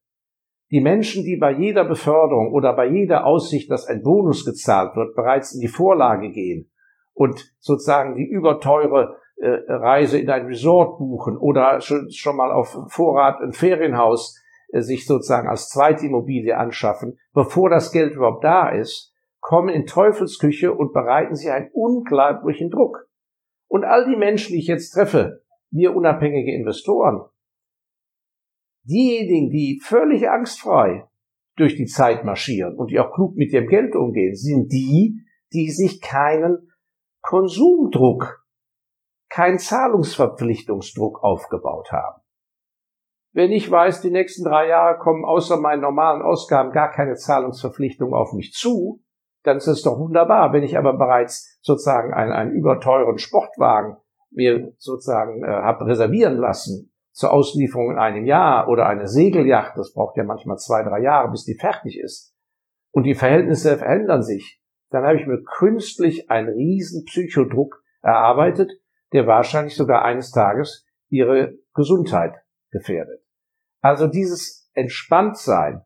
Die 0.71 0.80
Menschen, 0.80 1.25
die 1.25 1.37
bei 1.37 1.52
jeder 1.52 1.85
Beförderung 1.85 2.52
oder 2.52 2.73
bei 2.75 2.87
jeder 2.87 3.26
Aussicht, 3.26 3.71
dass 3.71 3.87
ein 3.87 4.02
Bonus 4.02 4.44
gezahlt 4.44 4.97
wird, 4.97 5.14
bereits 5.14 5.54
in 5.54 5.61
die 5.61 5.68
Vorlage 5.68 6.30
gehen 6.30 6.71
und 7.12 7.54
sozusagen 7.59 8.16
die 8.16 8.26
überteure 8.26 9.16
äh, 9.37 9.49
Reise 9.68 10.18
in 10.18 10.30
ein 10.30 10.47
Resort 10.47 10.99
buchen 10.99 11.37
oder 11.37 11.80
schon, 11.80 12.37
mal 12.37 12.52
auf 12.52 12.76
Vorrat 12.88 13.40
ein 13.40 13.52
Ferienhaus 13.52 14.40
äh, 14.73 14.80
sich 14.80 15.06
sozusagen 15.06 15.49
als 15.49 15.68
Zweitimmobilie 15.68 16.56
anschaffen, 16.56 17.18
bevor 17.33 17.71
das 17.71 17.92
Geld 17.92 18.14
überhaupt 18.14 18.44
da 18.44 18.68
ist, 18.68 19.13
kommen 19.45 19.69
in 19.69 19.85
Teufelsküche 19.85 20.73
und 20.73 20.95
bereiten 20.95 21.35
sich 21.35 21.51
einen 21.51 21.69
unglaublichen 21.75 22.71
Druck. 22.71 23.11
Und 23.69 23.85
all 23.85 24.07
die 24.09 24.17
Menschen, 24.17 24.55
die 24.55 24.61
ich 24.61 24.69
jetzt 24.69 24.93
treffe, 24.93 25.45
wir 25.71 25.95
unabhängige 25.95 26.55
Investoren, 26.55 27.29
diejenigen, 28.85 29.51
die 29.51 29.83
völlig 29.85 30.31
angstfrei 30.31 31.07
durch 31.57 31.77
die 31.77 31.85
Zeit 31.85 32.25
marschieren 32.25 32.79
und 32.79 32.91
die 32.91 32.99
auch 32.99 33.13
klug 33.13 33.37
mit 33.37 33.53
ihrem 33.53 33.67
Geld 33.67 33.95
umgehen, 33.95 34.35
sind 34.35 34.73
die, 34.73 35.21
die 35.53 35.71
sich 35.71 36.01
keinen 36.01 36.73
Konsumdruck, 37.21 38.47
keinen 39.29 39.59
Zahlungsverpflichtungsdruck 39.59 41.23
aufgebaut 41.23 41.93
haben. 41.93 42.23
Wenn 43.35 43.53
ich 43.53 43.71
weiß, 43.71 44.01
die 44.01 44.11
nächsten 44.11 44.45
drei 44.45 44.69
Jahre 44.69 44.99
kommen 44.99 45.27
außer 45.27 45.59
meinen 45.59 45.83
normalen 45.83 46.23
Ausgaben 46.23 46.73
gar 46.73 46.91
keine 46.91 47.17
Zahlungsverpflichtung 47.17 48.15
auf 48.15 48.33
mich 48.33 48.53
zu, 48.53 49.04
dann 49.45 49.59
ist 49.59 49.69
es 49.69 49.83
doch 49.83 49.99
wunderbar. 49.99 50.53
Wenn 50.53 50.63
ich 50.63 50.77
aber 50.77 50.95
bereits 50.95 51.59
sozusagen 51.63 52.13
einen, 52.13 52.33
einen 52.33 52.53
überteuren 52.53 53.19
Sportwagen 53.19 53.97
mir 54.31 54.73
sozusagen 54.79 55.45
äh, 55.45 55.47
habe 55.47 55.87
reservieren 55.87 56.37
lassen 56.39 56.93
zur 57.13 57.33
Auslieferung 57.33 57.93
in 57.93 57.99
einem 57.99 58.25
Jahr 58.25 58.69
oder 58.69 58.87
eine 58.87 59.07
Segelyacht, 59.07 59.79
das 59.79 59.93
braucht 59.93 60.17
ja 60.17 60.25
manchmal 60.25 60.59
zwei, 60.59 60.83
drei 60.83 61.01
Jahre, 61.01 61.31
bis 61.31 61.45
die 61.45 61.55
fertig 61.55 62.01
ist, 62.01 62.35
und 62.91 63.05
die 63.05 63.15
Verhältnisse 63.15 63.77
verändern 63.79 64.23
sich, 64.23 64.61
dann 64.91 65.05
habe 65.05 65.17
ich 65.17 65.27
mir 65.27 65.43
künstlich 65.43 66.31
einen 66.31 66.49
riesen 66.49 67.05
Psychodruck 67.05 67.83
erarbeitet, 68.03 68.73
der 69.13 69.27
wahrscheinlich 69.27 69.77
sogar 69.77 70.05
eines 70.05 70.33
Tages 70.33 70.87
ihre 71.09 71.55
Gesundheit 71.75 72.35
gefährdet. 72.71 73.21
Also 73.81 74.07
dieses 74.07 74.71
Entspanntsein, 74.75 75.85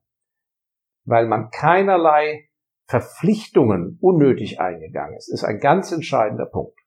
weil 1.05 1.27
man 1.27 1.51
keinerlei 1.51 2.48
Verpflichtungen 2.89 3.99
unnötig 4.01 4.61
eingegangen 4.61 5.17
ist, 5.17 5.29
ist 5.29 5.45
ein 5.45 5.61
ganz 5.61 5.93
entscheidender 5.93 6.47
Punkt. 6.47 6.79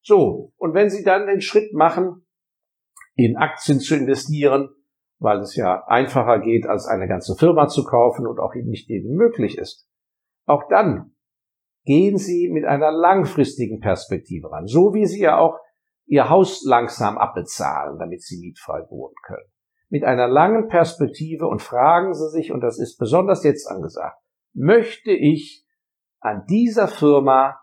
So, 0.00 0.52
und 0.56 0.72
wenn 0.74 0.88
Sie 0.88 1.02
dann 1.02 1.26
den 1.26 1.40
Schritt 1.40 1.72
machen, 1.74 2.26
in 3.14 3.36
Aktien 3.36 3.80
zu 3.80 3.96
investieren, 3.96 4.70
weil 5.18 5.40
es 5.40 5.56
ja 5.56 5.84
einfacher 5.86 6.40
geht, 6.40 6.66
als 6.66 6.86
eine 6.86 7.08
ganze 7.08 7.34
Firma 7.36 7.68
zu 7.68 7.84
kaufen 7.84 8.26
und 8.26 8.38
auch 8.38 8.54
nicht 8.54 8.88
jedem 8.88 9.16
möglich 9.16 9.58
ist, 9.58 9.88
auch 10.46 10.64
dann 10.68 11.14
gehen 11.84 12.18
Sie 12.18 12.48
mit 12.48 12.64
einer 12.64 12.92
langfristigen 12.92 13.80
Perspektive 13.80 14.50
ran, 14.50 14.66
so 14.66 14.94
wie 14.94 15.06
Sie 15.06 15.20
ja 15.20 15.38
auch 15.38 15.58
Ihr 16.06 16.28
Haus 16.28 16.64
langsam 16.64 17.18
abbezahlen, 17.18 17.98
damit 17.98 18.22
Sie 18.22 18.38
mietfrei 18.38 18.84
wohnen 18.90 19.14
können. 19.24 19.50
Mit 19.88 20.04
einer 20.04 20.28
langen 20.28 20.68
Perspektive 20.68 21.46
und 21.46 21.62
fragen 21.62 22.14
Sie 22.14 22.28
sich, 22.30 22.52
und 22.52 22.60
das 22.60 22.78
ist 22.78 22.96
besonders 22.96 23.44
jetzt 23.44 23.66
angesagt, 23.68 24.21
möchte 24.54 25.12
ich 25.12 25.66
an 26.20 26.44
dieser 26.48 26.88
Firma 26.88 27.58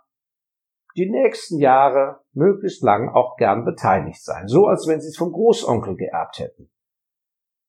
die 0.95 1.09
nächsten 1.09 1.59
Jahre 1.59 2.21
möglichst 2.33 2.83
lang 2.83 3.09
auch 3.09 3.37
gern 3.37 3.63
beteiligt 3.63 4.23
sein, 4.23 4.47
so 4.47 4.67
als 4.67 4.87
wenn 4.87 4.99
Sie 4.99 5.07
es 5.07 5.17
vom 5.17 5.31
Großonkel 5.31 5.95
geerbt 5.95 6.39
hätten. 6.39 6.69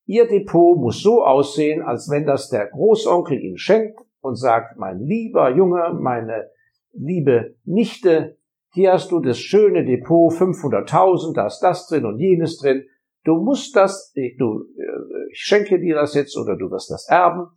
Ihr 0.07 0.27
Depot 0.27 0.77
muss 0.77 1.01
so 1.03 1.25
aussehen, 1.25 1.83
als 1.83 2.11
wenn 2.11 2.27
das 2.27 2.49
der 2.49 2.67
Großonkel 2.67 3.39
Ihnen 3.39 3.59
schenkt 3.59 4.01
und 4.21 4.37
sagt, 4.37 4.77
mein 4.77 4.99
lieber 4.99 5.55
Junge, 5.55 5.97
meine 6.01 6.51
liebe 6.93 7.57
Nichte, 7.65 8.39
hier 8.73 8.93
hast 8.93 9.13
du 9.13 9.21
das 9.21 9.39
schöne 9.39 9.85
Depot, 9.85 10.33
500.000, 10.33 11.35
da 11.35 11.47
ist 11.47 11.61
das 11.61 11.87
drin 11.87 12.05
und 12.07 12.19
jenes 12.19 12.59
drin. 12.59 12.85
Du 13.25 13.37
musst 13.37 13.77
das, 13.77 14.13
du, 14.15 14.65
äh, 14.77 15.31
ich 15.31 15.39
schenke 15.39 15.79
dir 15.79 15.97
das 15.97 16.15
jetzt 16.15 16.37
oder 16.37 16.57
du 16.57 16.71
wirst 16.71 16.91
das 16.91 17.07
erben. 17.09 17.49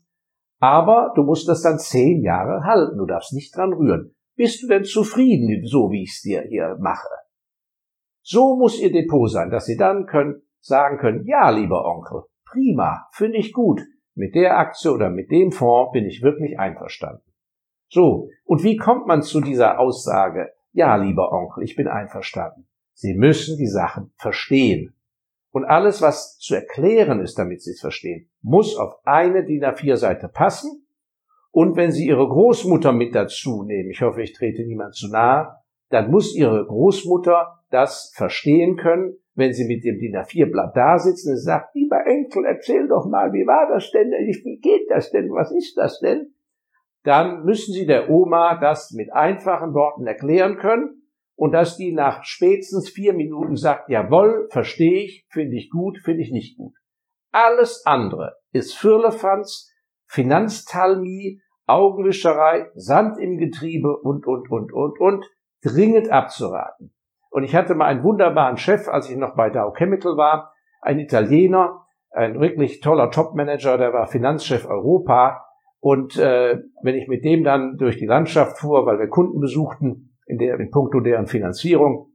Aber 0.64 1.12
du 1.14 1.24
musst 1.24 1.50
das 1.50 1.62
dann 1.62 1.78
zehn 1.78 2.24
Jahre 2.24 2.64
halten. 2.64 2.98
Du 2.98 3.06
darfst 3.06 3.34
nicht 3.34 3.54
dran 3.54 3.74
rühren. 3.74 4.16
Bist 4.38 4.64
du 4.64 4.68
denn 4.68 4.86
zufrieden, 4.86 5.68
so 5.68 5.92
wie 5.92 6.04
ich 6.04 6.12
es 6.12 6.22
dir 6.22 6.44
hier 6.44 6.78
mache? 6.80 7.10
So 8.22 8.56
muss 8.56 8.80
ihr 8.80 8.90
Depot 8.90 9.30
sein, 9.30 9.50
dass 9.50 9.66
sie 9.66 9.76
dann 9.76 10.06
können, 10.06 10.42
sagen 10.62 11.00
können, 11.00 11.26
ja, 11.26 11.50
lieber 11.50 11.84
Onkel, 11.84 12.22
prima, 12.46 13.10
finde 13.12 13.40
ich 13.40 13.52
gut. 13.52 13.82
Mit 14.16 14.36
der 14.36 14.58
Aktie 14.58 14.94
oder 14.94 15.10
mit 15.10 15.32
dem 15.32 15.52
Fonds 15.52 15.92
bin 15.92 16.06
ich 16.06 16.24
wirklich 16.24 16.58
einverstanden. 16.58 17.30
So, 17.90 18.30
und 18.46 18.64
wie 18.64 18.78
kommt 18.78 19.06
man 19.06 19.22
zu 19.22 19.42
dieser 19.42 19.82
Aussage, 19.82 20.54
ja, 20.72 20.96
lieber 20.96 21.34
Onkel, 21.34 21.66
ich 21.66 21.76
bin 21.76 21.90
einverstanden? 21.90 22.70
Sie 22.94 23.16
müssen 23.16 23.58
die 23.58 23.68
Sachen 23.68 24.14
verstehen. 24.16 24.96
Und 25.54 25.66
alles, 25.66 26.02
was 26.02 26.40
zu 26.40 26.56
erklären 26.56 27.22
ist, 27.22 27.38
damit 27.38 27.62
Sie 27.62 27.72
es 27.72 27.80
verstehen, 27.80 28.28
muss 28.42 28.76
auf 28.76 28.96
eine 29.06 29.46
DIN 29.46 29.64
A4-Seite 29.64 30.28
passen. 30.28 30.88
Und 31.52 31.78
wenn 31.78 31.92
Sie 31.92 32.08
Ihre 32.08 32.28
Großmutter 32.28 32.92
mit 32.92 33.14
dazu 33.14 33.62
nehmen, 33.62 33.92
ich 33.92 34.02
hoffe, 34.02 34.24
ich 34.24 34.34
trete 34.34 34.64
niemand 34.64 34.96
zu 34.96 35.10
nahe, 35.10 35.60
dann 35.90 36.10
muss 36.10 36.36
Ihre 36.36 36.66
Großmutter 36.66 37.60
das 37.70 38.12
verstehen 38.16 38.78
können, 38.78 39.16
wenn 39.36 39.54
sie 39.54 39.66
mit 39.68 39.84
dem 39.84 40.00
DIN 40.00 40.16
A4-Blatt 40.16 40.76
da 40.76 40.98
sitzen 40.98 41.34
und 41.34 41.38
sagt, 41.38 41.76
lieber 41.76 42.04
Enkel, 42.04 42.46
erzähl 42.46 42.88
doch 42.88 43.06
mal, 43.06 43.32
wie 43.32 43.46
war 43.46 43.70
das 43.72 43.92
denn? 43.92 44.10
Wie 44.10 44.60
geht 44.60 44.90
das 44.90 45.12
denn? 45.12 45.32
Was 45.32 45.52
ist 45.52 45.78
das 45.78 46.00
denn? 46.00 46.34
Dann 47.04 47.44
müssen 47.44 47.74
Sie 47.74 47.86
der 47.86 48.10
Oma 48.10 48.58
das 48.60 48.92
mit 48.92 49.14
einfachen 49.14 49.76
Worten 49.76 50.08
erklären 50.08 50.58
können 50.58 51.03
und 51.36 51.52
dass 51.52 51.78
die 51.78 51.94
nach 51.94 52.24
spätestens 52.24 52.90
vier 52.90 53.14
Minuten 53.14 53.56
sagt, 53.56 53.90
jawohl, 53.90 54.48
verstehe 54.52 55.04
ich, 55.04 55.26
finde 55.30 55.58
ich 55.58 55.70
gut, 55.70 55.98
finde 56.04 56.22
ich 56.22 56.32
nicht 56.32 56.58
gut. 56.58 56.74
Alles 57.32 57.84
andere 57.86 58.36
ist 58.52 58.78
Firlefanz, 58.78 59.72
Finanztalmie, 60.06 61.42
Augenwischerei, 61.66 62.70
Sand 62.76 63.18
im 63.18 63.38
Getriebe 63.38 63.98
und, 63.98 64.28
und, 64.28 64.52
und, 64.52 64.72
und, 64.72 65.00
und, 65.00 65.26
dringend 65.64 66.12
abzuraten. 66.12 66.94
Und 67.32 67.44
ich 67.44 67.56
hatte 67.56 67.74
mal 67.74 67.86
einen 67.86 68.04
wunderbaren 68.04 68.58
Chef, 68.58 68.88
als 68.88 69.10
ich 69.10 69.18
noch 69.18 69.36
bei 69.36 69.50
Dow 69.50 69.74
Chemical 69.76 70.18
war, 70.18 70.54
ein 70.82 71.00
Italiener, 71.00 71.88
ein 72.12 72.40
wirklich 72.40 72.80
toller 72.82 73.10
Topmanager, 73.10 73.78
der 73.78 73.92
war 73.92 74.06
Finanzchef 74.06 74.68
Europa. 74.68 75.44
Und 75.80 76.16
äh, 76.18 76.60
wenn 76.84 76.96
ich 76.96 77.08
mit 77.08 77.26
dem 77.26 77.44
dann 77.44 77.78
durch 77.78 77.98
die 77.98 78.06
Landschaft 78.06 78.60
fuhr, 78.60 78.86
weil 78.86 79.00
wir 79.00 79.08
Kunden 79.08 79.40
besuchten, 79.40 80.13
in, 80.26 80.38
der, 80.38 80.60
in 80.60 80.72
puncto 80.72 81.00
deren 81.00 81.28
Finanzierung, 81.28 82.14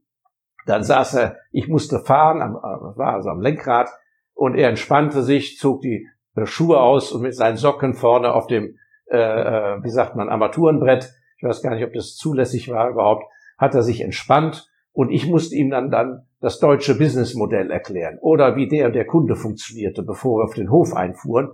dann 0.65 0.83
saß 0.83 1.15
er, 1.15 1.37
ich 1.51 1.67
musste 1.67 1.99
fahren, 1.99 2.41
am, 2.41 2.55
äh, 2.55 2.97
war 2.97 3.13
also 3.13 3.29
am 3.29 3.41
Lenkrad, 3.41 3.89
und 4.33 4.55
er 4.55 4.69
entspannte 4.69 5.21
sich, 5.21 5.57
zog 5.57 5.81
die 5.81 6.07
äh, 6.35 6.45
Schuhe 6.45 6.79
aus 6.79 7.11
und 7.11 7.23
mit 7.23 7.35
seinen 7.35 7.57
Socken 7.57 7.93
vorne 7.93 8.33
auf 8.33 8.47
dem, 8.47 8.77
äh, 9.11 9.17
äh, 9.17 9.83
wie 9.83 9.89
sagt 9.89 10.15
man, 10.15 10.29
Armaturenbrett, 10.29 11.11
ich 11.37 11.43
weiß 11.43 11.61
gar 11.61 11.75
nicht, 11.75 11.85
ob 11.85 11.93
das 11.93 12.15
zulässig 12.15 12.69
war 12.69 12.89
überhaupt, 12.89 13.23
hat 13.57 13.75
er 13.75 13.83
sich 13.83 14.01
entspannt 14.01 14.69
und 14.93 15.09
ich 15.09 15.27
musste 15.27 15.55
ihm 15.55 15.69
dann, 15.69 15.91
dann 15.91 16.27
das 16.39 16.59
deutsche 16.59 16.97
Businessmodell 16.97 17.71
erklären 17.71 18.17
oder 18.21 18.55
wie 18.55 18.67
der 18.67 18.89
der 18.89 19.05
Kunde 19.05 19.35
funktionierte, 19.35 20.03
bevor 20.03 20.39
wir 20.39 20.45
auf 20.45 20.53
den 20.53 20.71
Hof 20.71 20.93
einfuhren. 20.93 21.49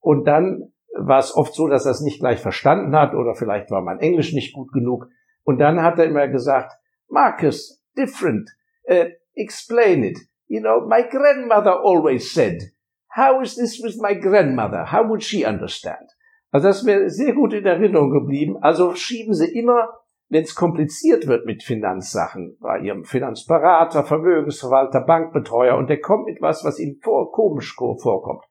Und 0.00 0.26
dann 0.26 0.72
war 0.96 1.18
es 1.18 1.34
oft 1.36 1.54
so, 1.54 1.68
dass 1.68 1.86
er 1.86 1.92
es 1.92 2.00
nicht 2.00 2.20
gleich 2.20 2.40
verstanden 2.40 2.96
hat 2.96 3.14
oder 3.14 3.34
vielleicht 3.34 3.70
war 3.70 3.82
mein 3.82 3.98
Englisch 3.98 4.32
nicht 4.32 4.54
gut 4.54 4.72
genug. 4.72 5.08
Und 5.48 5.60
dann 5.60 5.82
hat 5.82 5.98
er 5.98 6.04
immer 6.04 6.28
gesagt, 6.28 6.74
Marcus, 7.08 7.82
different, 7.96 8.50
uh, 8.90 9.06
explain 9.34 10.04
it. 10.04 10.18
You 10.46 10.60
know, 10.60 10.86
my 10.86 11.02
grandmother 11.08 11.72
always 11.72 12.30
said, 12.34 12.74
how 13.16 13.40
is 13.40 13.54
this 13.54 13.82
with 13.82 13.96
my 13.98 14.12
grandmother? 14.12 14.92
How 14.92 15.08
would 15.08 15.22
she 15.22 15.46
understand? 15.46 16.12
Also 16.50 16.68
das 16.68 16.80
ist 16.80 16.84
mir 16.84 17.08
sehr 17.08 17.32
gut 17.32 17.54
in 17.54 17.64
Erinnerung 17.64 18.10
geblieben. 18.10 18.58
Also 18.60 18.94
schieben 18.94 19.32
Sie 19.32 19.50
immer 19.58 19.88
wenn 20.28 20.42
es 20.42 20.54
kompliziert 20.54 21.26
wird 21.26 21.46
mit 21.46 21.62
Finanzsachen, 21.62 22.58
bei 22.60 22.80
Ihrem 22.80 23.04
Finanzberater, 23.04 24.04
Vermögensverwalter, 24.04 25.00
Bankbetreuer 25.00 25.78
und 25.78 25.88
der 25.88 26.02
kommt 26.02 26.26
mit 26.26 26.42
was, 26.42 26.62
was 26.62 26.78
Ihnen 26.78 27.00
vor, 27.00 27.32
komisch 27.32 27.74
vorkommt, 27.74 28.44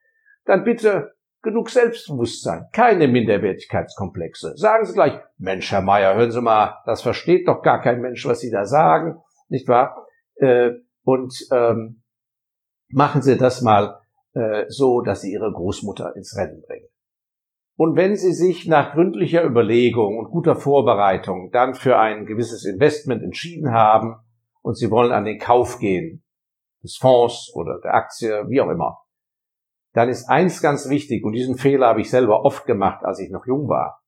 dann 0.45 0.63
bitte 0.63 1.13
genug 1.41 1.69
Selbstbewusstsein, 1.69 2.67
keine 2.73 3.07
Minderwertigkeitskomplexe. 3.07 4.57
Sagen 4.57 4.85
Sie 4.85 4.93
gleich, 4.93 5.19
Mensch, 5.37 5.71
Herr 5.71 5.81
Meier, 5.81 6.15
hören 6.15 6.31
Sie 6.31 6.41
mal, 6.41 6.77
das 6.85 7.01
versteht 7.01 7.47
doch 7.47 7.61
gar 7.61 7.81
kein 7.81 8.01
Mensch, 8.01 8.25
was 8.25 8.39
Sie 8.39 8.51
da 8.51 8.65
sagen, 8.65 9.21
nicht 9.49 9.67
wahr? 9.67 10.07
Äh, 10.35 10.71
und 11.03 11.33
ähm, 11.51 12.03
machen 12.89 13.21
Sie 13.21 13.37
das 13.37 13.61
mal 13.61 13.99
äh, 14.33 14.65
so, 14.67 15.01
dass 15.01 15.21
Sie 15.21 15.31
Ihre 15.31 15.51
Großmutter 15.51 16.15
ins 16.15 16.35
Rennen 16.37 16.61
bringen. 16.67 16.87
Und 17.77 17.95
wenn 17.95 18.15
Sie 18.15 18.33
sich 18.33 18.67
nach 18.67 18.93
gründlicher 18.93 19.43
Überlegung 19.43 20.17
und 20.17 20.31
guter 20.31 20.55
Vorbereitung 20.55 21.51
dann 21.51 21.75
für 21.75 21.99
ein 21.99 22.25
gewisses 22.25 22.65
Investment 22.65 23.21
entschieden 23.21 23.71
haben 23.71 24.15
und 24.63 24.77
Sie 24.77 24.89
wollen 24.89 25.11
an 25.11 25.25
den 25.25 25.39
Kauf 25.39 25.77
gehen, 25.77 26.23
des 26.83 26.97
Fonds 26.97 27.51
oder 27.53 27.79
der 27.83 27.93
Aktie, 27.93 28.45
wie 28.49 28.61
auch 28.61 28.69
immer, 28.69 28.99
dann 29.97 30.09
ist 30.09 30.29
eins 30.29 30.61
ganz 30.61 30.89
wichtig, 30.89 31.23
und 31.25 31.33
diesen 31.33 31.57
Fehler 31.57 31.87
habe 31.87 32.01
ich 32.01 32.11
selber 32.11 32.45
oft 32.45 32.67
gemacht, 32.67 33.03
als 33.03 33.17
ich 33.19 33.31
noch 33.31 33.47
jung 33.47 33.67
war. 33.67 34.03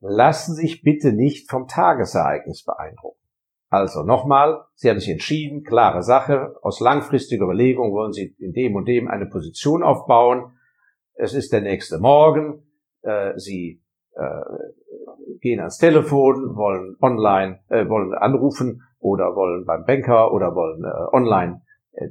Lassen 0.00 0.54
Sie 0.54 0.62
sich 0.62 0.82
bitte 0.82 1.12
nicht 1.12 1.50
vom 1.50 1.68
Tagesereignis 1.68 2.64
beeindrucken. 2.64 3.20
Also 3.68 4.04
nochmal, 4.04 4.64
Sie 4.74 4.88
haben 4.88 5.00
sich 5.00 5.10
entschieden, 5.10 5.64
klare 5.64 6.02
Sache, 6.02 6.56
aus 6.62 6.80
langfristiger 6.80 7.44
Überlegung 7.44 7.92
wollen 7.92 8.14
Sie 8.14 8.34
in 8.38 8.54
dem 8.54 8.74
und 8.74 8.88
dem 8.88 9.06
eine 9.06 9.26
Position 9.26 9.82
aufbauen. 9.82 10.56
Es 11.12 11.34
ist 11.34 11.52
der 11.52 11.60
nächste 11.60 11.98
Morgen, 11.98 12.62
äh, 13.02 13.38
sie 13.38 13.82
äh, 14.14 14.40
gehen 15.40 15.60
ans 15.60 15.76
Telefon, 15.76 16.56
wollen 16.56 16.96
online, 17.02 17.60
äh, 17.68 17.86
wollen 17.86 18.14
anrufen 18.14 18.82
oder 18.98 19.36
wollen 19.36 19.66
beim 19.66 19.84
Banker 19.84 20.32
oder 20.32 20.54
wollen 20.54 20.86
online 21.12 21.60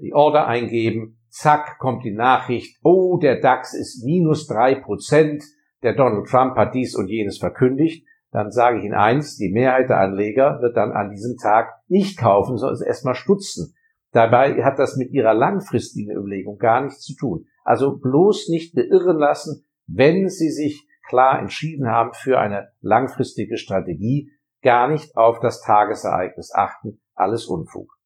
die 0.02 0.14
Order 0.14 0.46
eingeben. 0.46 1.21
Zack, 1.32 1.80
kommt 1.80 2.04
die 2.04 2.14
Nachricht, 2.14 2.78
oh, 2.84 3.18
der 3.18 3.40
DAX 3.40 3.74
ist 3.74 4.04
minus 4.06 4.48
drei 4.48 4.76
Prozent, 4.76 5.44
der 5.82 5.96
Donald 5.96 6.28
Trump 6.28 6.58
hat 6.58 6.76
dies 6.76 6.96
und 6.96 7.08
jenes 7.08 7.38
verkündigt. 7.38 8.06
Dann 8.32 8.52
sage 8.52 8.80
ich 8.80 8.84
Ihnen 8.86 8.94
eins, 8.94 9.38
die 9.38 9.52
Mehrheit 9.52 9.90
der 9.90 10.00
Anleger 10.00 10.62
wird 10.62 10.78
dann 10.78 10.92
an 10.92 11.10
diesem 11.10 11.38
Tag 11.38 11.70
nicht 11.88 12.18
kaufen, 12.18 12.58
sondern 12.58 12.86
erstmal 12.86 13.16
stutzen. 13.16 13.74
Dabei 14.12 14.62
hat 14.64 14.78
das 14.78 14.98
mit 14.98 15.12
ihrer 15.12 15.34
langfristigen 15.34 16.16
Überlegung 16.16 16.58
gar 16.58 16.82
nichts 16.82 17.02
zu 17.02 17.16
tun. 17.16 17.48
Also 17.64 17.98
bloß 17.98 18.50
nicht 18.50 18.76
beirren 18.76 19.18
lassen, 19.18 19.66
wenn 19.88 20.28
Sie 20.28 20.50
sich 20.50 20.86
klar 21.08 21.40
entschieden 21.40 21.88
haben 21.88 22.14
für 22.14 22.40
eine 22.40 22.70
langfristige 22.82 23.58
Strategie, 23.58 24.32
gar 24.62 24.90
nicht 24.90 25.16
auf 25.16 25.40
das 25.40 25.62
Tagesereignis 25.62 26.54
achten, 26.54 27.02
alles 27.16 27.46
Unfug. 27.46 27.98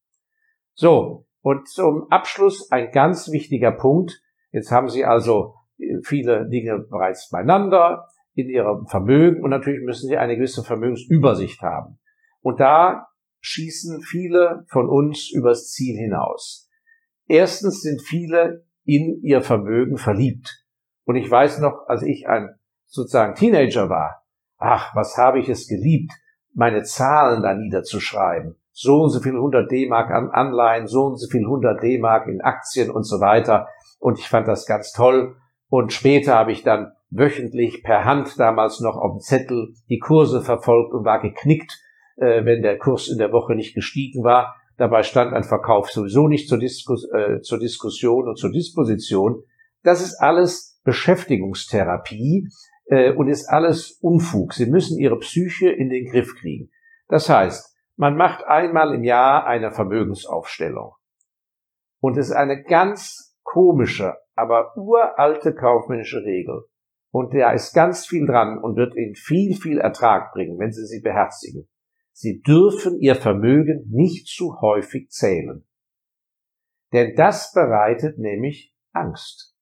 So, 0.74 1.25
und 1.46 1.68
zum 1.68 2.10
Abschluss 2.10 2.72
ein 2.72 2.90
ganz 2.90 3.30
wichtiger 3.30 3.70
Punkt. 3.70 4.20
Jetzt 4.50 4.72
haben 4.72 4.88
Sie 4.88 5.04
also 5.04 5.54
viele 6.02 6.48
Dinge 6.48 6.80
bereits 6.90 7.30
beieinander 7.30 8.08
in 8.34 8.48
Ihrem 8.48 8.88
Vermögen 8.88 9.44
und 9.44 9.50
natürlich 9.50 9.80
müssen 9.84 10.08
Sie 10.08 10.16
eine 10.16 10.34
gewisse 10.34 10.64
Vermögensübersicht 10.64 11.62
haben. 11.62 12.00
Und 12.40 12.58
da 12.58 13.06
schießen 13.38 14.02
viele 14.02 14.64
von 14.70 14.88
uns 14.88 15.30
übers 15.30 15.70
Ziel 15.70 15.96
hinaus. 15.96 16.68
Erstens 17.28 17.80
sind 17.80 18.02
viele 18.02 18.66
in 18.82 19.20
ihr 19.22 19.40
Vermögen 19.40 19.98
verliebt. 19.98 20.66
Und 21.04 21.14
ich 21.14 21.30
weiß 21.30 21.60
noch, 21.60 21.86
als 21.86 22.02
ich 22.02 22.26
ein 22.26 22.58
sozusagen 22.86 23.36
Teenager 23.36 23.88
war, 23.88 24.24
ach, 24.58 24.96
was 24.96 25.16
habe 25.16 25.38
ich 25.38 25.48
es 25.48 25.68
geliebt, 25.68 26.12
meine 26.54 26.82
Zahlen 26.82 27.44
da 27.44 27.54
niederzuschreiben. 27.54 28.56
So 28.78 29.00
und 29.00 29.08
so 29.08 29.20
viel 29.20 29.32
100 29.32 29.70
D-Mark 29.70 30.10
an 30.10 30.28
Anleihen, 30.28 30.86
so 30.86 31.04
und 31.04 31.16
so 31.16 31.28
viel 31.28 31.40
100 31.40 31.82
D-Mark 31.82 32.28
in 32.28 32.42
Aktien 32.42 32.90
und 32.90 33.04
so 33.04 33.20
weiter. 33.20 33.68
Und 33.98 34.18
ich 34.18 34.28
fand 34.28 34.46
das 34.46 34.66
ganz 34.66 34.92
toll. 34.92 35.36
Und 35.70 35.94
später 35.94 36.34
habe 36.34 36.52
ich 36.52 36.62
dann 36.62 36.92
wöchentlich 37.08 37.82
per 37.82 38.04
Hand 38.04 38.38
damals 38.38 38.80
noch 38.80 38.96
auf 38.96 39.12
dem 39.12 39.20
Zettel 39.20 39.72
die 39.88 39.98
Kurse 39.98 40.42
verfolgt 40.42 40.92
und 40.92 41.06
war 41.06 41.22
geknickt, 41.22 41.72
äh, 42.16 42.44
wenn 42.44 42.60
der 42.60 42.76
Kurs 42.76 43.08
in 43.08 43.16
der 43.16 43.32
Woche 43.32 43.54
nicht 43.54 43.74
gestiegen 43.74 44.24
war. 44.24 44.56
Dabei 44.76 45.04
stand 45.04 45.32
ein 45.32 45.44
Verkauf 45.44 45.90
sowieso 45.90 46.28
nicht 46.28 46.46
zur, 46.46 46.58
Diskus 46.58 47.08
äh, 47.14 47.40
zur 47.40 47.58
Diskussion 47.58 48.28
und 48.28 48.36
zur 48.36 48.52
Disposition. 48.52 49.42
Das 49.84 50.02
ist 50.02 50.16
alles 50.16 50.78
Beschäftigungstherapie 50.84 52.50
äh, 52.90 53.12
und 53.12 53.28
ist 53.28 53.48
alles 53.48 53.92
Unfug. 54.02 54.52
Sie 54.52 54.66
müssen 54.66 54.98
ihre 54.98 55.18
Psyche 55.18 55.70
in 55.70 55.88
den 55.88 56.10
Griff 56.10 56.34
kriegen. 56.38 56.68
Das 57.08 57.30
heißt, 57.30 57.75
man 57.96 58.16
macht 58.16 58.44
einmal 58.44 58.94
im 58.94 59.04
Jahr 59.04 59.46
eine 59.46 59.70
Vermögensaufstellung. 59.70 60.92
Und 62.00 62.16
es 62.18 62.28
ist 62.28 62.36
eine 62.36 62.62
ganz 62.62 63.36
komische, 63.42 64.16
aber 64.34 64.76
uralte 64.76 65.54
kaufmännische 65.54 66.22
Regel. 66.22 66.64
Und 67.10 67.32
da 67.32 67.52
ist 67.52 67.72
ganz 67.72 68.06
viel 68.06 68.26
dran 68.26 68.58
und 68.58 68.76
wird 68.76 68.94
Ihnen 68.94 69.14
viel, 69.14 69.54
viel 69.54 69.78
Ertrag 69.78 70.32
bringen, 70.32 70.58
wenn 70.58 70.72
Sie 70.72 70.84
sie 70.84 71.00
beherzigen. 71.00 71.66
Sie 72.12 72.42
dürfen 72.42 72.98
Ihr 73.00 73.14
Vermögen 73.14 73.86
nicht 73.90 74.26
zu 74.26 74.60
häufig 74.60 75.08
zählen. 75.08 75.66
Denn 76.92 77.14
das 77.16 77.52
bereitet 77.52 78.18
nämlich 78.18 78.74
Angst. 78.92 79.54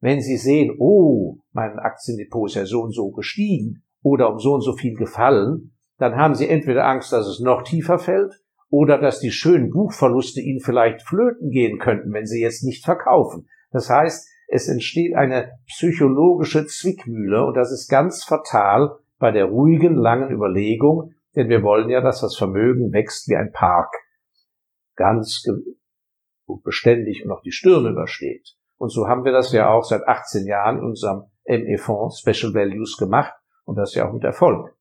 Wenn 0.00 0.20
Sie 0.20 0.36
sehen, 0.36 0.76
oh, 0.78 1.38
mein 1.52 1.78
Aktiendepot 1.78 2.50
ist 2.50 2.56
ja 2.56 2.66
so 2.66 2.82
und 2.82 2.92
so 2.92 3.10
gestiegen 3.10 3.84
oder 4.02 4.30
um 4.30 4.38
so 4.38 4.52
und 4.54 4.62
so 4.62 4.74
viel 4.74 4.94
gefallen, 4.94 5.71
dann 6.02 6.16
haben 6.16 6.34
Sie 6.34 6.48
entweder 6.48 6.84
Angst, 6.84 7.12
dass 7.12 7.28
es 7.28 7.38
noch 7.38 7.62
tiefer 7.62 7.96
fällt 7.96 8.42
oder 8.70 8.98
dass 8.98 9.20
die 9.20 9.30
schönen 9.30 9.70
Buchverluste 9.70 10.40
Ihnen 10.40 10.58
vielleicht 10.58 11.02
flöten 11.02 11.50
gehen 11.50 11.78
könnten, 11.78 12.12
wenn 12.12 12.26
Sie 12.26 12.42
jetzt 12.42 12.64
nicht 12.64 12.84
verkaufen. 12.84 13.48
Das 13.70 13.88
heißt, 13.88 14.28
es 14.48 14.66
entsteht 14.66 15.14
eine 15.14 15.52
psychologische 15.68 16.66
Zwickmühle 16.66 17.46
und 17.46 17.54
das 17.54 17.70
ist 17.70 17.88
ganz 17.88 18.24
fatal 18.24 18.98
bei 19.20 19.30
der 19.30 19.44
ruhigen, 19.44 19.94
langen 19.94 20.32
Überlegung, 20.32 21.12
denn 21.36 21.48
wir 21.48 21.62
wollen 21.62 21.88
ja, 21.88 22.00
dass 22.00 22.20
das 22.20 22.36
Vermögen 22.36 22.92
wächst 22.92 23.28
wie 23.28 23.36
ein 23.36 23.52
Park, 23.52 23.94
ganz 24.96 25.44
beständig 26.64 27.24
und 27.24 27.30
auch 27.30 27.42
die 27.42 27.52
Stürme 27.52 27.90
übersteht. 27.90 28.56
Und 28.76 28.88
so 28.88 29.06
haben 29.06 29.24
wir 29.24 29.30
das 29.30 29.52
ja 29.52 29.70
auch 29.70 29.84
seit 29.84 30.02
18 30.08 30.46
Jahren 30.46 30.78
in 30.78 30.84
unserem 30.84 31.30
ME-Fonds 31.46 32.18
Special 32.18 32.54
Values 32.54 32.96
gemacht 32.96 33.34
und 33.64 33.76
das 33.76 33.94
ja 33.94 34.08
auch 34.08 34.12
mit 34.12 34.24
Erfolg. 34.24 34.76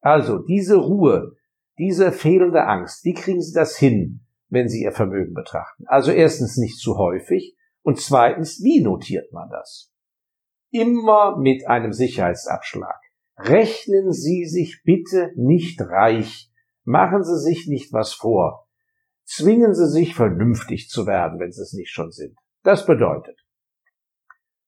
Also 0.00 0.38
diese 0.38 0.76
Ruhe, 0.76 1.36
diese 1.78 2.12
fehlende 2.12 2.64
Angst, 2.66 3.04
wie 3.04 3.14
kriegen 3.14 3.40
Sie 3.40 3.54
das 3.54 3.76
hin, 3.76 4.26
wenn 4.48 4.68
Sie 4.68 4.82
Ihr 4.82 4.92
Vermögen 4.92 5.34
betrachten? 5.34 5.84
Also 5.86 6.10
erstens 6.12 6.56
nicht 6.56 6.78
zu 6.78 6.96
häufig 6.96 7.56
und 7.82 8.00
zweitens, 8.00 8.62
wie 8.62 8.80
notiert 8.80 9.32
man 9.32 9.50
das? 9.50 9.92
Immer 10.70 11.36
mit 11.36 11.66
einem 11.66 11.92
Sicherheitsabschlag. 11.92 13.00
Rechnen 13.38 14.12
Sie 14.12 14.46
sich 14.46 14.82
bitte 14.84 15.32
nicht 15.36 15.80
reich, 15.80 16.50
Machen 16.86 17.24
Sie 17.24 17.36
sich 17.40 17.66
nicht 17.66 17.92
was 17.92 18.14
vor. 18.14 18.68
Zwingen 19.24 19.74
Sie 19.74 19.90
sich 19.90 20.14
vernünftig 20.14 20.88
zu 20.88 21.04
werden, 21.04 21.40
wenn 21.40 21.50
Sie 21.50 21.60
es 21.60 21.72
nicht 21.72 21.90
schon 21.90 22.12
sind. 22.12 22.38
Das 22.62 22.86
bedeutet, 22.86 23.44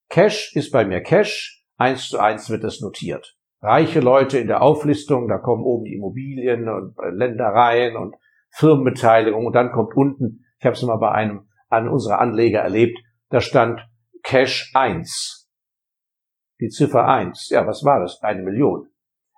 Cash 0.08 0.56
ist 0.56 0.72
bei 0.72 0.84
mir 0.84 1.00
Cash, 1.00 1.64
eins 1.76 2.08
zu 2.08 2.18
eins 2.18 2.50
wird 2.50 2.64
es 2.64 2.80
notiert. 2.80 3.38
Reiche 3.61 4.01
Leute 4.01 4.38
in 4.38 4.47
der 4.47 4.62
Auflistung, 4.62 5.29
da 5.29 5.38
kommen 5.38 5.64
oben 5.64 5.87
Immobilien 5.87 6.68
und 6.68 6.94
Ländereien 7.11 7.97
und 7.97 8.14
Firmenbeteiligung 8.51 9.47
und 9.47 9.53
dann 9.55 9.73
kommt 9.73 9.97
unten, 9.97 10.44
ich 10.59 10.64
habe 10.64 10.75
es 10.75 10.83
mal 10.83 10.97
bei 10.97 11.11
einem, 11.11 11.49
einem 11.68 11.92
unserer 11.92 12.21
Anleger 12.21 12.61
erlebt, 12.61 12.99
da 13.31 13.40
stand 13.40 13.81
Cash 14.23 14.73
1. 14.75 15.49
Die 16.61 16.68
Ziffer 16.68 17.07
1. 17.07 17.51
Ja, 17.51 17.66
was 17.66 17.85
war 17.85 18.01
das? 18.01 18.21
Eine 18.23 18.42
Million. 18.42 18.88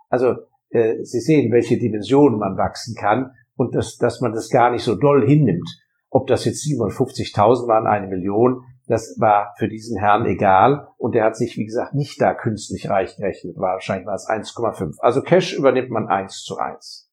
Also 0.08 0.36
äh, 0.70 1.02
Sie 1.02 1.20
sehen, 1.20 1.52
welche 1.52 1.78
Dimensionen 1.78 2.38
man 2.38 2.56
wachsen 2.56 2.94
kann 2.94 3.32
und 3.56 3.74
das, 3.74 3.96
dass 3.96 4.20
man 4.20 4.32
das 4.32 4.48
gar 4.48 4.70
nicht 4.70 4.84
so 4.84 4.94
doll 4.96 5.26
hinnimmt. 5.26 5.68
Ob 6.08 6.26
das 6.26 6.44
jetzt 6.44 6.64
750.000 6.66 7.68
waren, 7.68 7.86
eine 7.86 8.08
Million, 8.08 8.64
das 8.90 9.14
war 9.20 9.54
für 9.56 9.68
diesen 9.68 9.96
Herrn 9.96 10.26
egal 10.26 10.88
und 10.96 11.14
der 11.14 11.22
hat 11.22 11.36
sich, 11.36 11.56
wie 11.56 11.64
gesagt, 11.64 11.94
nicht 11.94 12.20
da 12.20 12.34
künstlich 12.34 12.90
reich 12.90 13.16
gerechnet. 13.16 13.56
Wahrscheinlich 13.56 14.04
war 14.04 14.16
es 14.16 14.28
1,5. 14.28 14.96
Also 14.98 15.22
Cash 15.22 15.56
übernimmt 15.56 15.90
man 15.90 16.08
1 16.08 16.42
zu 16.42 16.56
1. 16.56 17.08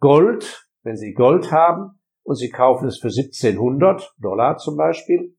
Gold, 0.00 0.68
wenn 0.82 0.96
Sie 0.96 1.12
Gold 1.12 1.52
haben 1.52 2.00
und 2.24 2.34
Sie 2.34 2.50
kaufen 2.50 2.88
es 2.88 2.98
für 2.98 3.06
1700 3.06 4.16
Dollar 4.18 4.56
zum 4.56 4.76
Beispiel, 4.76 5.36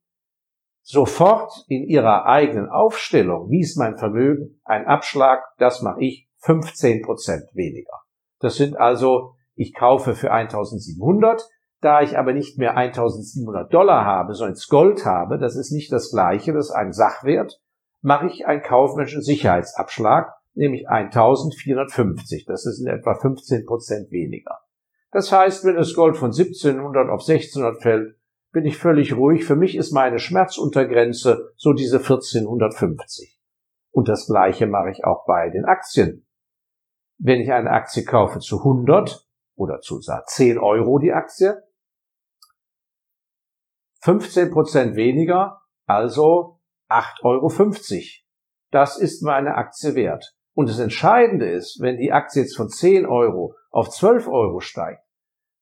sofort 0.83 1.65
in 1.67 1.83
Ihrer 1.83 2.25
eigenen 2.25 2.69
Aufstellung, 2.69 3.49
wie 3.49 3.59
ist 3.59 3.77
mein 3.77 3.97
Vermögen, 3.97 4.61
ein 4.63 4.87
Abschlag, 4.87 5.43
das 5.57 5.81
mache 5.81 6.01
ich 6.01 6.29
15 6.43 7.01
Prozent 7.01 7.43
weniger. 7.53 7.91
Das 8.39 8.55
sind 8.55 8.77
also, 8.77 9.33
ich 9.55 9.73
kaufe 9.73 10.15
für 10.15 10.31
1700, 10.31 11.45
da 11.81 12.01
ich 12.01 12.17
aber 12.17 12.33
nicht 12.33 12.57
mehr 12.57 12.75
1700 12.75 13.73
Dollar 13.73 14.05
habe, 14.05 14.33
sondern 14.33 14.57
Gold 14.69 15.05
habe, 15.05 15.37
das 15.37 15.55
ist 15.55 15.71
nicht 15.71 15.91
das 15.91 16.11
gleiche, 16.11 16.53
das 16.53 16.69
ist 16.69 16.75
ein 16.75 16.91
Sachwert, 16.91 17.61
mache 18.01 18.27
ich 18.27 18.45
einen 18.47 18.61
kaufmännischen 18.61 19.21
Sicherheitsabschlag, 19.21 20.33
nämlich 20.53 20.89
1450. 20.89 22.45
Das 22.45 22.65
ist 22.65 22.79
in 22.79 22.87
etwa 22.87 23.15
15 23.15 23.65
Prozent 23.65 24.11
weniger. 24.11 24.59
Das 25.11 25.31
heißt, 25.31 25.65
wenn 25.65 25.75
das 25.75 25.93
Gold 25.93 26.17
von 26.17 26.31
1700 26.31 27.09
auf 27.09 27.21
1600 27.21 27.81
fällt, 27.81 28.15
bin 28.51 28.65
ich 28.65 28.77
völlig 28.77 29.15
ruhig. 29.15 29.45
Für 29.45 29.55
mich 29.55 29.75
ist 29.75 29.91
meine 29.91 30.19
Schmerzuntergrenze 30.19 31.53
so 31.55 31.73
diese 31.73 31.97
1450. 31.97 33.39
Und 33.91 34.07
das 34.07 34.27
Gleiche 34.27 34.67
mache 34.67 34.91
ich 34.91 35.03
auch 35.03 35.25
bei 35.25 35.49
den 35.49 35.65
Aktien. 35.65 36.25
Wenn 37.17 37.41
ich 37.41 37.51
eine 37.51 37.71
Aktie 37.71 38.03
kaufe 38.03 38.39
zu 38.39 38.59
100 38.59 39.27
oder 39.55 39.79
zu 39.81 39.99
10 39.99 40.57
Euro 40.57 40.99
die 40.99 41.11
Aktie, 41.11 41.61
15 44.01 44.51
Prozent 44.51 44.95
weniger, 44.95 45.61
also 45.85 46.59
8,50 46.89 47.23
Euro. 47.23 48.03
Das 48.71 48.97
ist 48.97 49.23
meine 49.23 49.55
Aktie 49.55 49.95
wert. 49.95 50.33
Und 50.53 50.69
das 50.69 50.79
Entscheidende 50.79 51.49
ist, 51.49 51.79
wenn 51.81 51.97
die 51.97 52.11
Aktie 52.11 52.41
jetzt 52.41 52.57
von 52.57 52.69
10 52.69 53.05
Euro 53.05 53.55
auf 53.71 53.89
12 53.89 54.27
Euro 54.27 54.59
steigt, 54.59 55.01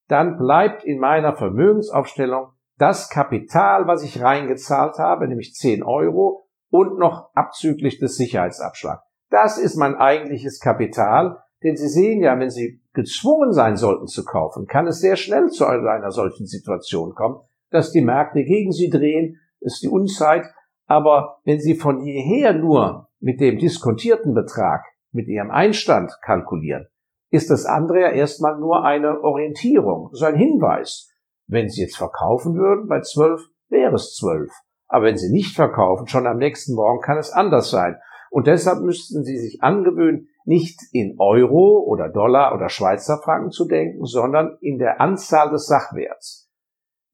dann 0.08 0.38
bleibt 0.38 0.84
in 0.84 1.00
meiner 1.00 1.36
Vermögensaufstellung 1.36 2.52
das 2.78 3.10
Kapital, 3.10 3.88
was 3.88 4.04
ich 4.04 4.22
reingezahlt 4.22 4.98
habe, 4.98 5.28
nämlich 5.28 5.54
10 5.54 5.84
Euro 5.84 6.48
und 6.70 6.98
noch 6.98 7.30
abzüglich 7.34 8.00
des 8.00 8.18
Sicherheitsabschlags. 8.18 9.04
Das 9.30 9.58
ist 9.58 9.76
mein 9.76 9.96
eigentliches 9.96 10.60
Kapital, 10.60 11.44
denn 11.64 11.76
Sie 11.76 11.90
sehen 11.90 12.22
ja, 12.22 12.40
wenn 12.40 12.50
Sie 12.50 12.82
gezwungen 12.94 13.52
sein 13.52 13.76
sollten 13.76 14.08
zu 14.08 14.24
kaufen, 14.24 14.68
kann 14.68 14.88
es 14.88 15.00
sehr 15.00 15.16
schnell 15.16 15.48
zu 15.50 15.66
einer 15.66 16.12
solchen 16.12 16.46
Situation 16.46 17.14
kommen, 17.14 17.40
dass 17.70 17.92
die 17.92 18.02
Märkte 18.02 18.44
gegen 18.44 18.72
Sie 18.72 18.90
drehen, 18.90 19.40
ist 19.60 19.82
die 19.82 19.90
Unzeit. 19.90 20.46
Aber 20.86 21.40
wenn 21.44 21.60
Sie 21.60 21.76
von 21.76 22.02
jeher 22.02 22.54
nur 22.54 23.10
mit 23.20 23.42
dem 23.42 23.58
diskontierten 23.58 24.34
Betrag, 24.34 24.86
mit 25.12 25.28
Ihrem 25.28 25.52
Einstand 25.52 26.12
kalkulieren, 26.22 26.88
ist 27.30 27.50
das 27.50 27.66
andere 27.66 28.02
ja 28.02 28.10
erstmal 28.10 28.58
nur 28.60 28.84
eine 28.84 29.22
Orientierung, 29.22 30.10
so 30.14 30.26
ein 30.26 30.36
Hinweis. 30.36 31.10
Wenn 31.48 31.70
Sie 31.70 31.82
jetzt 31.82 31.98
verkaufen 31.98 32.56
würden, 32.56 32.88
bei 32.88 33.02
12 33.02 33.42
wäre 33.70 33.96
es 33.96 34.16
12. 34.16 34.50
Aber 34.88 35.06
wenn 35.06 35.18
Sie 35.18 35.32
nicht 35.32 35.56
verkaufen, 35.56 36.08
schon 36.08 36.28
am 36.28 36.38
nächsten 36.38 36.74
Morgen 36.76 37.02
kann 37.02 37.18
es 37.18 37.32
anders 37.32 37.70
sein. 37.70 37.98
Und 38.30 38.48
deshalb 38.48 38.82
müssten 38.82 39.24
Sie 39.24 39.38
sich 39.38 39.62
angewöhnen, 39.62 40.30
nicht 40.46 40.80
in 40.94 41.16
Euro 41.20 41.84
oder 41.86 42.10
Dollar 42.10 42.56
oder 42.56 42.70
Schweizer 42.70 43.20
Franken 43.24 43.52
zu 43.52 43.68
denken, 43.68 44.06
sondern 44.06 44.58
in 44.62 44.78
der 44.78 45.02
Anzahl 45.02 45.50
des 45.50 45.68
Sachwerts. 45.68 46.47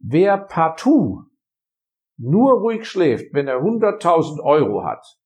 Wer 0.05 0.37
partout 0.37 1.27
nur 2.17 2.59
ruhig 2.59 2.85
schläft, 2.85 3.33
wenn 3.33 3.47
er 3.47 3.61
100.000 3.61 4.43
Euro 4.43 4.83
hat, 4.83 5.17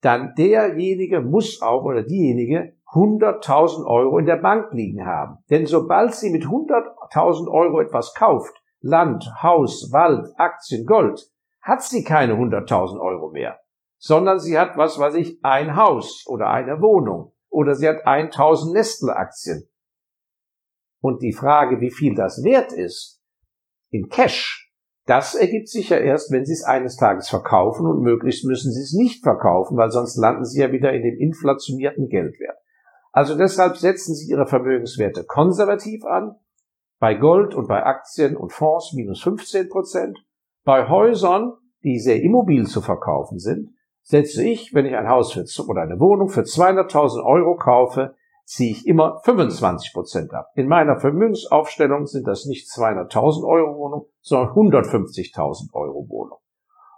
dann 0.00 0.34
derjenige 0.34 1.20
muss 1.20 1.60
auch 1.60 1.84
oder 1.84 2.02
diejenige 2.02 2.74
100.000 2.94 3.84
Euro 3.86 4.16
in 4.16 4.24
der 4.24 4.36
Bank 4.36 4.72
liegen 4.72 5.04
haben. 5.04 5.44
Denn 5.50 5.66
sobald 5.66 6.14
sie 6.14 6.30
mit 6.30 6.44
100.000 6.44 7.50
Euro 7.50 7.80
etwas 7.80 8.14
kauft, 8.14 8.54
Land, 8.80 9.28
Haus, 9.42 9.92
Wald, 9.92 10.32
Aktien, 10.38 10.86
Gold, 10.86 11.30
hat 11.60 11.82
sie 11.82 12.02
keine 12.02 12.32
100.000 12.32 12.98
Euro 12.98 13.30
mehr, 13.30 13.60
sondern 13.98 14.38
sie 14.38 14.58
hat, 14.58 14.78
was 14.78 14.98
weiß 14.98 15.16
ich, 15.16 15.38
ein 15.44 15.76
Haus 15.76 16.24
oder 16.26 16.48
eine 16.48 16.80
Wohnung 16.80 17.34
oder 17.50 17.74
sie 17.74 17.88
hat 17.88 18.06
1.000 18.06 18.72
Nestle-Aktien. 18.72 19.68
Und 21.02 21.20
die 21.20 21.34
Frage, 21.34 21.80
wie 21.80 21.90
viel 21.90 22.14
das 22.14 22.42
wert 22.42 22.72
ist, 22.72 23.15
in 23.90 24.08
Cash, 24.08 24.72
das 25.06 25.36
ergibt 25.36 25.68
sich 25.68 25.90
ja 25.90 25.98
erst, 25.98 26.32
wenn 26.32 26.44
Sie 26.44 26.52
es 26.52 26.64
eines 26.64 26.96
Tages 26.96 27.28
verkaufen 27.28 27.86
und 27.86 28.02
möglichst 28.02 28.44
müssen 28.44 28.72
Sie 28.72 28.80
es 28.80 28.92
nicht 28.92 29.22
verkaufen, 29.22 29.76
weil 29.76 29.90
sonst 29.90 30.16
landen 30.16 30.44
Sie 30.44 30.60
ja 30.60 30.72
wieder 30.72 30.92
in 30.92 31.02
dem 31.02 31.16
inflationierten 31.16 32.08
Geldwert. 32.08 32.58
Also 33.12 33.36
deshalb 33.36 33.76
setzen 33.76 34.14
Sie 34.14 34.28
Ihre 34.30 34.46
Vermögenswerte 34.46 35.24
konservativ 35.24 36.04
an, 36.04 36.34
bei 36.98 37.14
Gold 37.14 37.54
und 37.54 37.68
bei 37.68 37.84
Aktien 37.84 38.36
und 38.36 38.52
Fonds 38.52 38.92
minus 38.94 39.22
15 39.22 39.68
Prozent, 39.68 40.18
bei 40.64 40.88
Häusern, 40.88 41.52
die 41.84 42.00
sehr 42.00 42.20
immobil 42.20 42.66
zu 42.66 42.80
verkaufen 42.80 43.38
sind, 43.38 43.70
setze 44.02 44.44
ich, 44.44 44.74
wenn 44.74 44.86
ich 44.86 44.96
ein 44.96 45.08
Haus 45.08 45.32
für, 45.32 45.44
oder 45.68 45.82
eine 45.82 46.00
Wohnung 46.00 46.28
für 46.28 46.42
200.000 46.42 47.24
Euro 47.24 47.56
kaufe, 47.56 48.16
ziehe 48.46 48.70
ich 48.70 48.86
immer 48.86 49.20
25 49.24 49.92
Prozent 49.92 50.32
ab. 50.32 50.52
In 50.54 50.68
meiner 50.68 50.98
Vermögensaufstellung 51.00 52.06
sind 52.06 52.26
das 52.26 52.46
nicht 52.46 52.68
200.000 52.68 53.44
Euro 53.44 53.76
Wohnung, 53.76 54.06
sondern 54.20 54.54
150.000 54.54 55.74
Euro 55.74 56.08
Wohnung. 56.08 56.38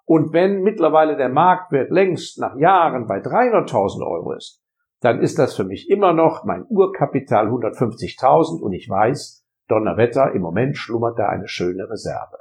Und 0.04 0.32
wenn 0.32 0.62
mittlerweile 0.62 1.16
der 1.16 1.30
Marktwert 1.30 1.90
längst 1.90 2.38
nach 2.38 2.56
Jahren 2.56 3.06
bei 3.06 3.18
300.000 3.18 4.06
Euro 4.06 4.32
ist, 4.32 4.62
dann 5.00 5.20
ist 5.20 5.38
das 5.38 5.54
für 5.54 5.64
mich 5.64 5.88
immer 5.88 6.12
noch 6.12 6.44
mein 6.44 6.64
Urkapital 6.68 7.48
150.000 7.48 8.60
und 8.60 8.72
ich 8.72 8.88
weiß, 8.88 9.46
Donnerwetter, 9.68 10.32
im 10.32 10.42
Moment 10.42 10.76
schlummert 10.76 11.18
da 11.18 11.28
eine 11.28 11.48
schöne 11.48 11.88
Reserve. 11.88 12.38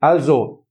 Also, 0.00 0.66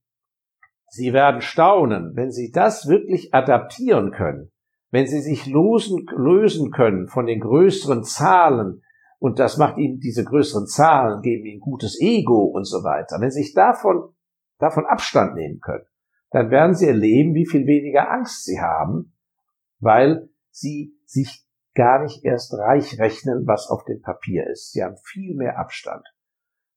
Sie 0.88 1.12
werden 1.12 1.40
staunen, 1.40 2.12
wenn 2.14 2.30
Sie 2.30 2.50
das 2.50 2.88
wirklich 2.88 3.34
adaptieren 3.34 4.12
können, 4.12 4.52
wenn 4.90 5.06
sie 5.06 5.20
sich 5.20 5.46
losen, 5.46 6.06
lösen 6.16 6.70
können 6.70 7.08
von 7.08 7.26
den 7.26 7.40
größeren 7.40 8.04
Zahlen, 8.04 8.82
und 9.18 9.38
das 9.38 9.56
macht 9.56 9.78
ihnen 9.78 9.98
diese 9.98 10.24
größeren 10.24 10.66
Zahlen, 10.66 11.22
geben 11.22 11.46
ihnen 11.46 11.60
gutes 11.60 12.00
Ego 12.00 12.44
und 12.44 12.64
so 12.64 12.84
weiter, 12.84 13.16
wenn 13.20 13.30
sie 13.30 13.42
sich 13.42 13.54
davon, 13.54 14.14
davon 14.58 14.86
Abstand 14.86 15.34
nehmen 15.34 15.60
können, 15.60 15.86
dann 16.30 16.50
werden 16.50 16.74
sie 16.74 16.86
erleben, 16.86 17.34
wie 17.34 17.46
viel 17.46 17.66
weniger 17.66 18.10
Angst 18.10 18.44
sie 18.44 18.60
haben, 18.60 19.14
weil 19.78 20.28
sie 20.50 20.94
sich 21.04 21.46
gar 21.74 22.02
nicht 22.02 22.24
erst 22.24 22.54
reich 22.54 22.98
rechnen, 22.98 23.46
was 23.46 23.68
auf 23.68 23.84
dem 23.84 24.00
Papier 24.00 24.46
ist. 24.48 24.72
Sie 24.72 24.82
haben 24.82 24.96
viel 25.04 25.36
mehr 25.36 25.58
Abstand. 25.58 26.04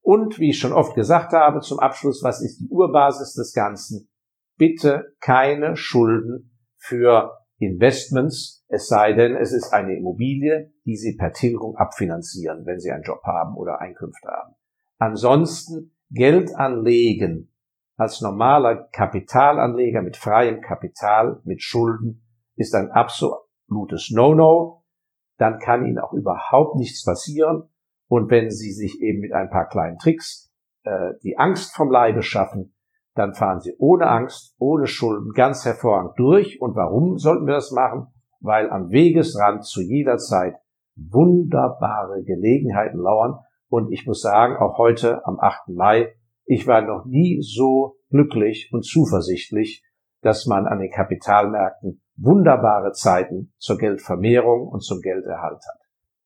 Und 0.02 0.39
wie 0.39 0.50
ich 0.50 0.60
schon 0.60 0.74
oft 0.74 0.95
gesagt 0.95 1.34
habe, 1.34 1.62
zum 1.62 1.80
Abschluss, 1.80 2.24
was 2.24 2.41
ist 2.41 2.60
die 2.60 2.69
Urbasis 2.69 3.34
des 3.34 3.54
Ganzen? 3.54 4.10
Bitte 4.58 5.15
keine 5.19 5.76
Schulden 5.76 6.58
für 6.78 7.38
Investments, 7.60 8.65
es 8.69 8.88
sei 8.88 9.13
denn, 9.13 9.36
es 9.36 9.52
ist 9.52 9.74
eine 9.74 9.95
Immobilie, 9.95 10.72
die 10.86 10.95
Sie 10.95 11.15
per 11.15 11.34
Tilgung 11.34 11.76
abfinanzieren, 11.76 12.65
wenn 12.65 12.80
Sie 12.80 12.91
einen 12.91 13.04
Job 13.04 13.22
haben 13.24 13.56
oder 13.56 13.82
Einkünfte 13.82 14.30
haben. 14.30 14.56
Ansonsten 14.98 15.95
Geld 16.10 16.56
anlegen 16.56 17.54
als 17.98 18.22
normaler 18.22 18.88
Kapitalanleger 18.93 20.02
mit 20.02 20.15
freiem 20.15 20.62
Kapital, 20.62 21.41
mit 21.43 21.62
Schulden, 21.62 22.24
ist 22.56 22.74
ein 22.74 22.91
absolutes 22.91 24.10
No-No. 24.12 24.86
Dann 25.38 25.60
kann 25.60 25.86
Ihnen 25.86 26.00
auch 26.00 26.13
überhaupt 26.13 26.76
nichts 26.76 27.04
passieren. 27.04 27.69
Und 28.08 28.32
wenn 28.32 28.52
Sie 28.52 28.72
sich 28.72 29.02
eben 29.02 29.19
mit 29.19 29.34
ein 29.34 29.50
paar 29.50 29.67
kleinen 29.67 29.98
Tricks 29.98 30.50
äh, 30.84 31.12
die 31.24 31.38
Angst 31.38 31.76
vom 31.76 31.91
Leibe 31.91 32.24
schaffen, 32.24 32.74
dann 33.19 33.34
fahren 33.34 33.60
Sie 33.60 33.75
ohne 33.77 34.08
Angst, 34.08 34.55
ohne 34.60 34.88
Schulden 34.88 35.34
ganz 35.34 35.65
hervorragend 35.65 36.13
durch. 36.17 36.62
Und 36.62 36.75
warum 36.75 37.17
sollten 37.17 37.45
wir 37.45 37.53
das 37.53 37.71
machen? 37.71 38.08
Weil 38.39 38.69
am 38.69 38.91
Wegesrand 38.91 39.65
zu 39.65 39.82
jeder 39.82 40.17
Zeit 40.17 40.55
wunderbare 40.95 42.23
Gelegenheiten 42.23 42.97
lauern. 42.97 43.39
Und 43.67 43.91
ich 43.91 44.08
muss 44.08 44.21
sagen, 44.21 44.55
auch 44.55 44.77
heute 44.77 45.25
am 45.27 45.38
8. 45.38 45.67
Mai, 45.67 46.15
ich 46.45 46.65
war 46.65 46.82
noch 46.82 47.05
nie 47.05 47.41
so 47.41 47.97
glücklich 48.10 48.69
und 48.71 48.86
zuversichtlich, 48.86 49.84
dass 50.21 50.45
man 50.45 50.65
an 50.65 50.79
den 50.79 50.89
Kapitalmärkten 50.89 52.01
wunderbare 52.15 52.93
Zeiten 52.93 53.53
zur 53.58 53.77
Geldvermehrung 53.77 54.65
und 54.65 54.82
zum 54.82 55.01
Gelderhalt 55.01 55.58
hat. 55.58 55.82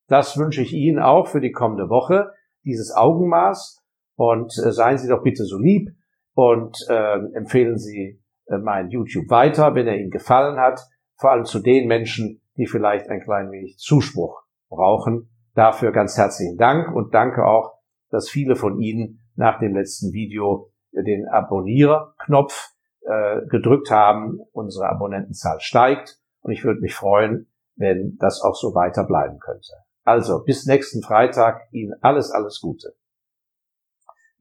Das 0.08 0.38
wünsche 0.38 0.62
ich 0.62 0.74
Ihnen 0.74 1.00
auch 1.00 1.26
für 1.26 1.42
die 1.42 1.52
kommende 1.52 1.90
Woche, 1.90 2.32
dieses 2.64 2.96
Augenmaß. 2.96 3.80
Und 4.16 4.54
äh, 4.64 4.72
seien 4.72 5.00
Sie 5.00 5.08
doch 5.08 5.24
bitte 5.24 5.44
so 5.44 5.58
lieb 5.58 5.90
und 6.34 6.78
äh, 6.90 7.18
empfehlen 7.36 7.78
Sie 7.78 8.22
äh, 8.48 8.58
mein 8.58 8.90
YouTube 8.90 9.30
weiter, 9.30 9.76
wenn 9.76 9.88
er 9.88 9.98
Ihnen 9.98 10.12
gefallen 10.12 10.58
hat. 10.60 10.82
Vor 11.16 11.32
allem 11.32 11.46
zu 11.46 11.60
den 11.60 11.88
Menschen, 11.88 12.42
die 12.58 12.68
vielleicht 12.68 13.10
ein 13.10 13.22
klein 13.22 13.52
wenig 13.52 13.78
Zuspruch 13.78 14.42
brauchen. 14.70 15.30
Dafür 15.56 15.92
ganz 15.92 16.18
herzlichen 16.18 16.58
Dank 16.58 16.94
und 16.96 17.14
danke 17.14 17.46
auch, 17.46 17.80
dass 18.10 18.30
viele 18.30 18.56
von 18.56 18.80
Ihnen 18.80 19.20
nach 19.36 19.60
dem 19.60 19.76
letzten 19.76 20.12
Video 20.14 20.72
den 20.92 21.28
Abonnierknopf 21.28 22.72
äh, 23.02 23.46
gedrückt 23.48 23.92
haben. 23.92 24.40
Unsere 24.52 24.90
Abonnentenzahl 24.90 25.60
steigt 25.60 26.20
und 26.42 26.52
ich 26.52 26.64
würde 26.64 26.82
mich 26.82 26.96
freuen, 26.96 27.48
wenn 27.76 28.18
das 28.20 28.42
auch 28.42 28.56
so 28.56 28.76
weiter 28.76 29.04
bleiben 29.04 29.40
könnte. 29.40 29.74
Also 30.04 30.44
bis 30.44 30.66
nächsten 30.66 31.02
Freitag 31.02 31.62
Ihnen 31.72 31.94
alles, 32.02 32.32
alles 32.32 32.60
Gute. 32.62 32.94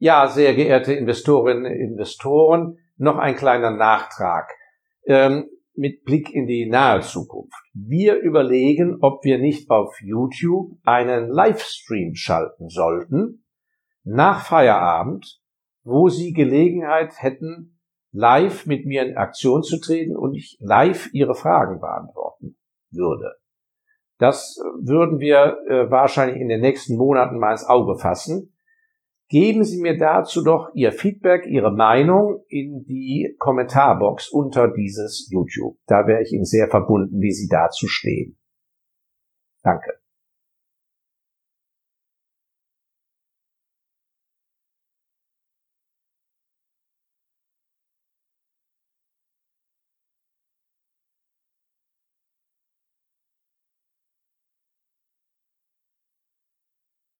Ja, 0.03 0.27
sehr 0.27 0.53
geehrte 0.53 0.91
Investorinnen 0.91 1.63
und 1.63 1.79
Investoren, 1.79 2.77
noch 2.97 3.17
ein 3.17 3.37
kleiner 3.37 3.71
Nachtrag 3.71 4.51
ähm, 5.05 5.45
mit 5.75 6.03
Blick 6.03 6.29
in 6.29 6.45
die 6.45 6.65
nahe 6.65 6.99
Zukunft. 6.99 7.55
Wir 7.73 8.17
überlegen, 8.17 8.97
ob 8.99 9.23
wir 9.23 9.37
nicht 9.37 9.69
auf 9.69 9.95
YouTube 10.01 10.73
einen 10.83 11.29
Livestream 11.29 12.15
schalten 12.15 12.67
sollten 12.67 13.45
nach 14.03 14.45
Feierabend, 14.45 15.39
wo 15.83 16.09
Sie 16.09 16.33
Gelegenheit 16.33 17.13
hätten, 17.23 17.79
live 18.11 18.65
mit 18.65 18.85
mir 18.85 19.03
in 19.03 19.15
Aktion 19.15 19.63
zu 19.63 19.79
treten 19.79 20.17
und 20.17 20.33
ich 20.33 20.57
live 20.59 21.11
Ihre 21.13 21.33
Fragen 21.33 21.79
beantworten 21.79 22.57
würde. 22.91 23.35
Das 24.17 24.59
würden 24.81 25.19
wir 25.19 25.59
äh, 25.69 25.89
wahrscheinlich 25.89 26.41
in 26.41 26.49
den 26.49 26.59
nächsten 26.59 26.97
Monaten 26.97 27.39
mal 27.39 27.53
ins 27.53 27.65
Auge 27.65 27.97
fassen. 27.97 28.52
Geben 29.33 29.63
Sie 29.63 29.81
mir 29.81 29.97
dazu 29.97 30.43
doch 30.43 30.69
Ihr 30.75 30.91
Feedback, 30.91 31.47
Ihre 31.47 31.71
Meinung 31.71 32.45
in 32.49 32.83
die 32.83 33.35
Kommentarbox 33.39 34.29
unter 34.29 34.67
dieses 34.67 35.27
YouTube. 35.31 35.75
Da 35.87 36.05
wäre 36.05 36.21
ich 36.21 36.31
Ihnen 36.33 36.45
sehr 36.45 36.69
verbunden, 36.69 37.19
wie 37.19 37.31
Sie 37.31 37.47
dazu 37.47 37.87
stehen. 37.87 38.37
Danke. 39.63 40.02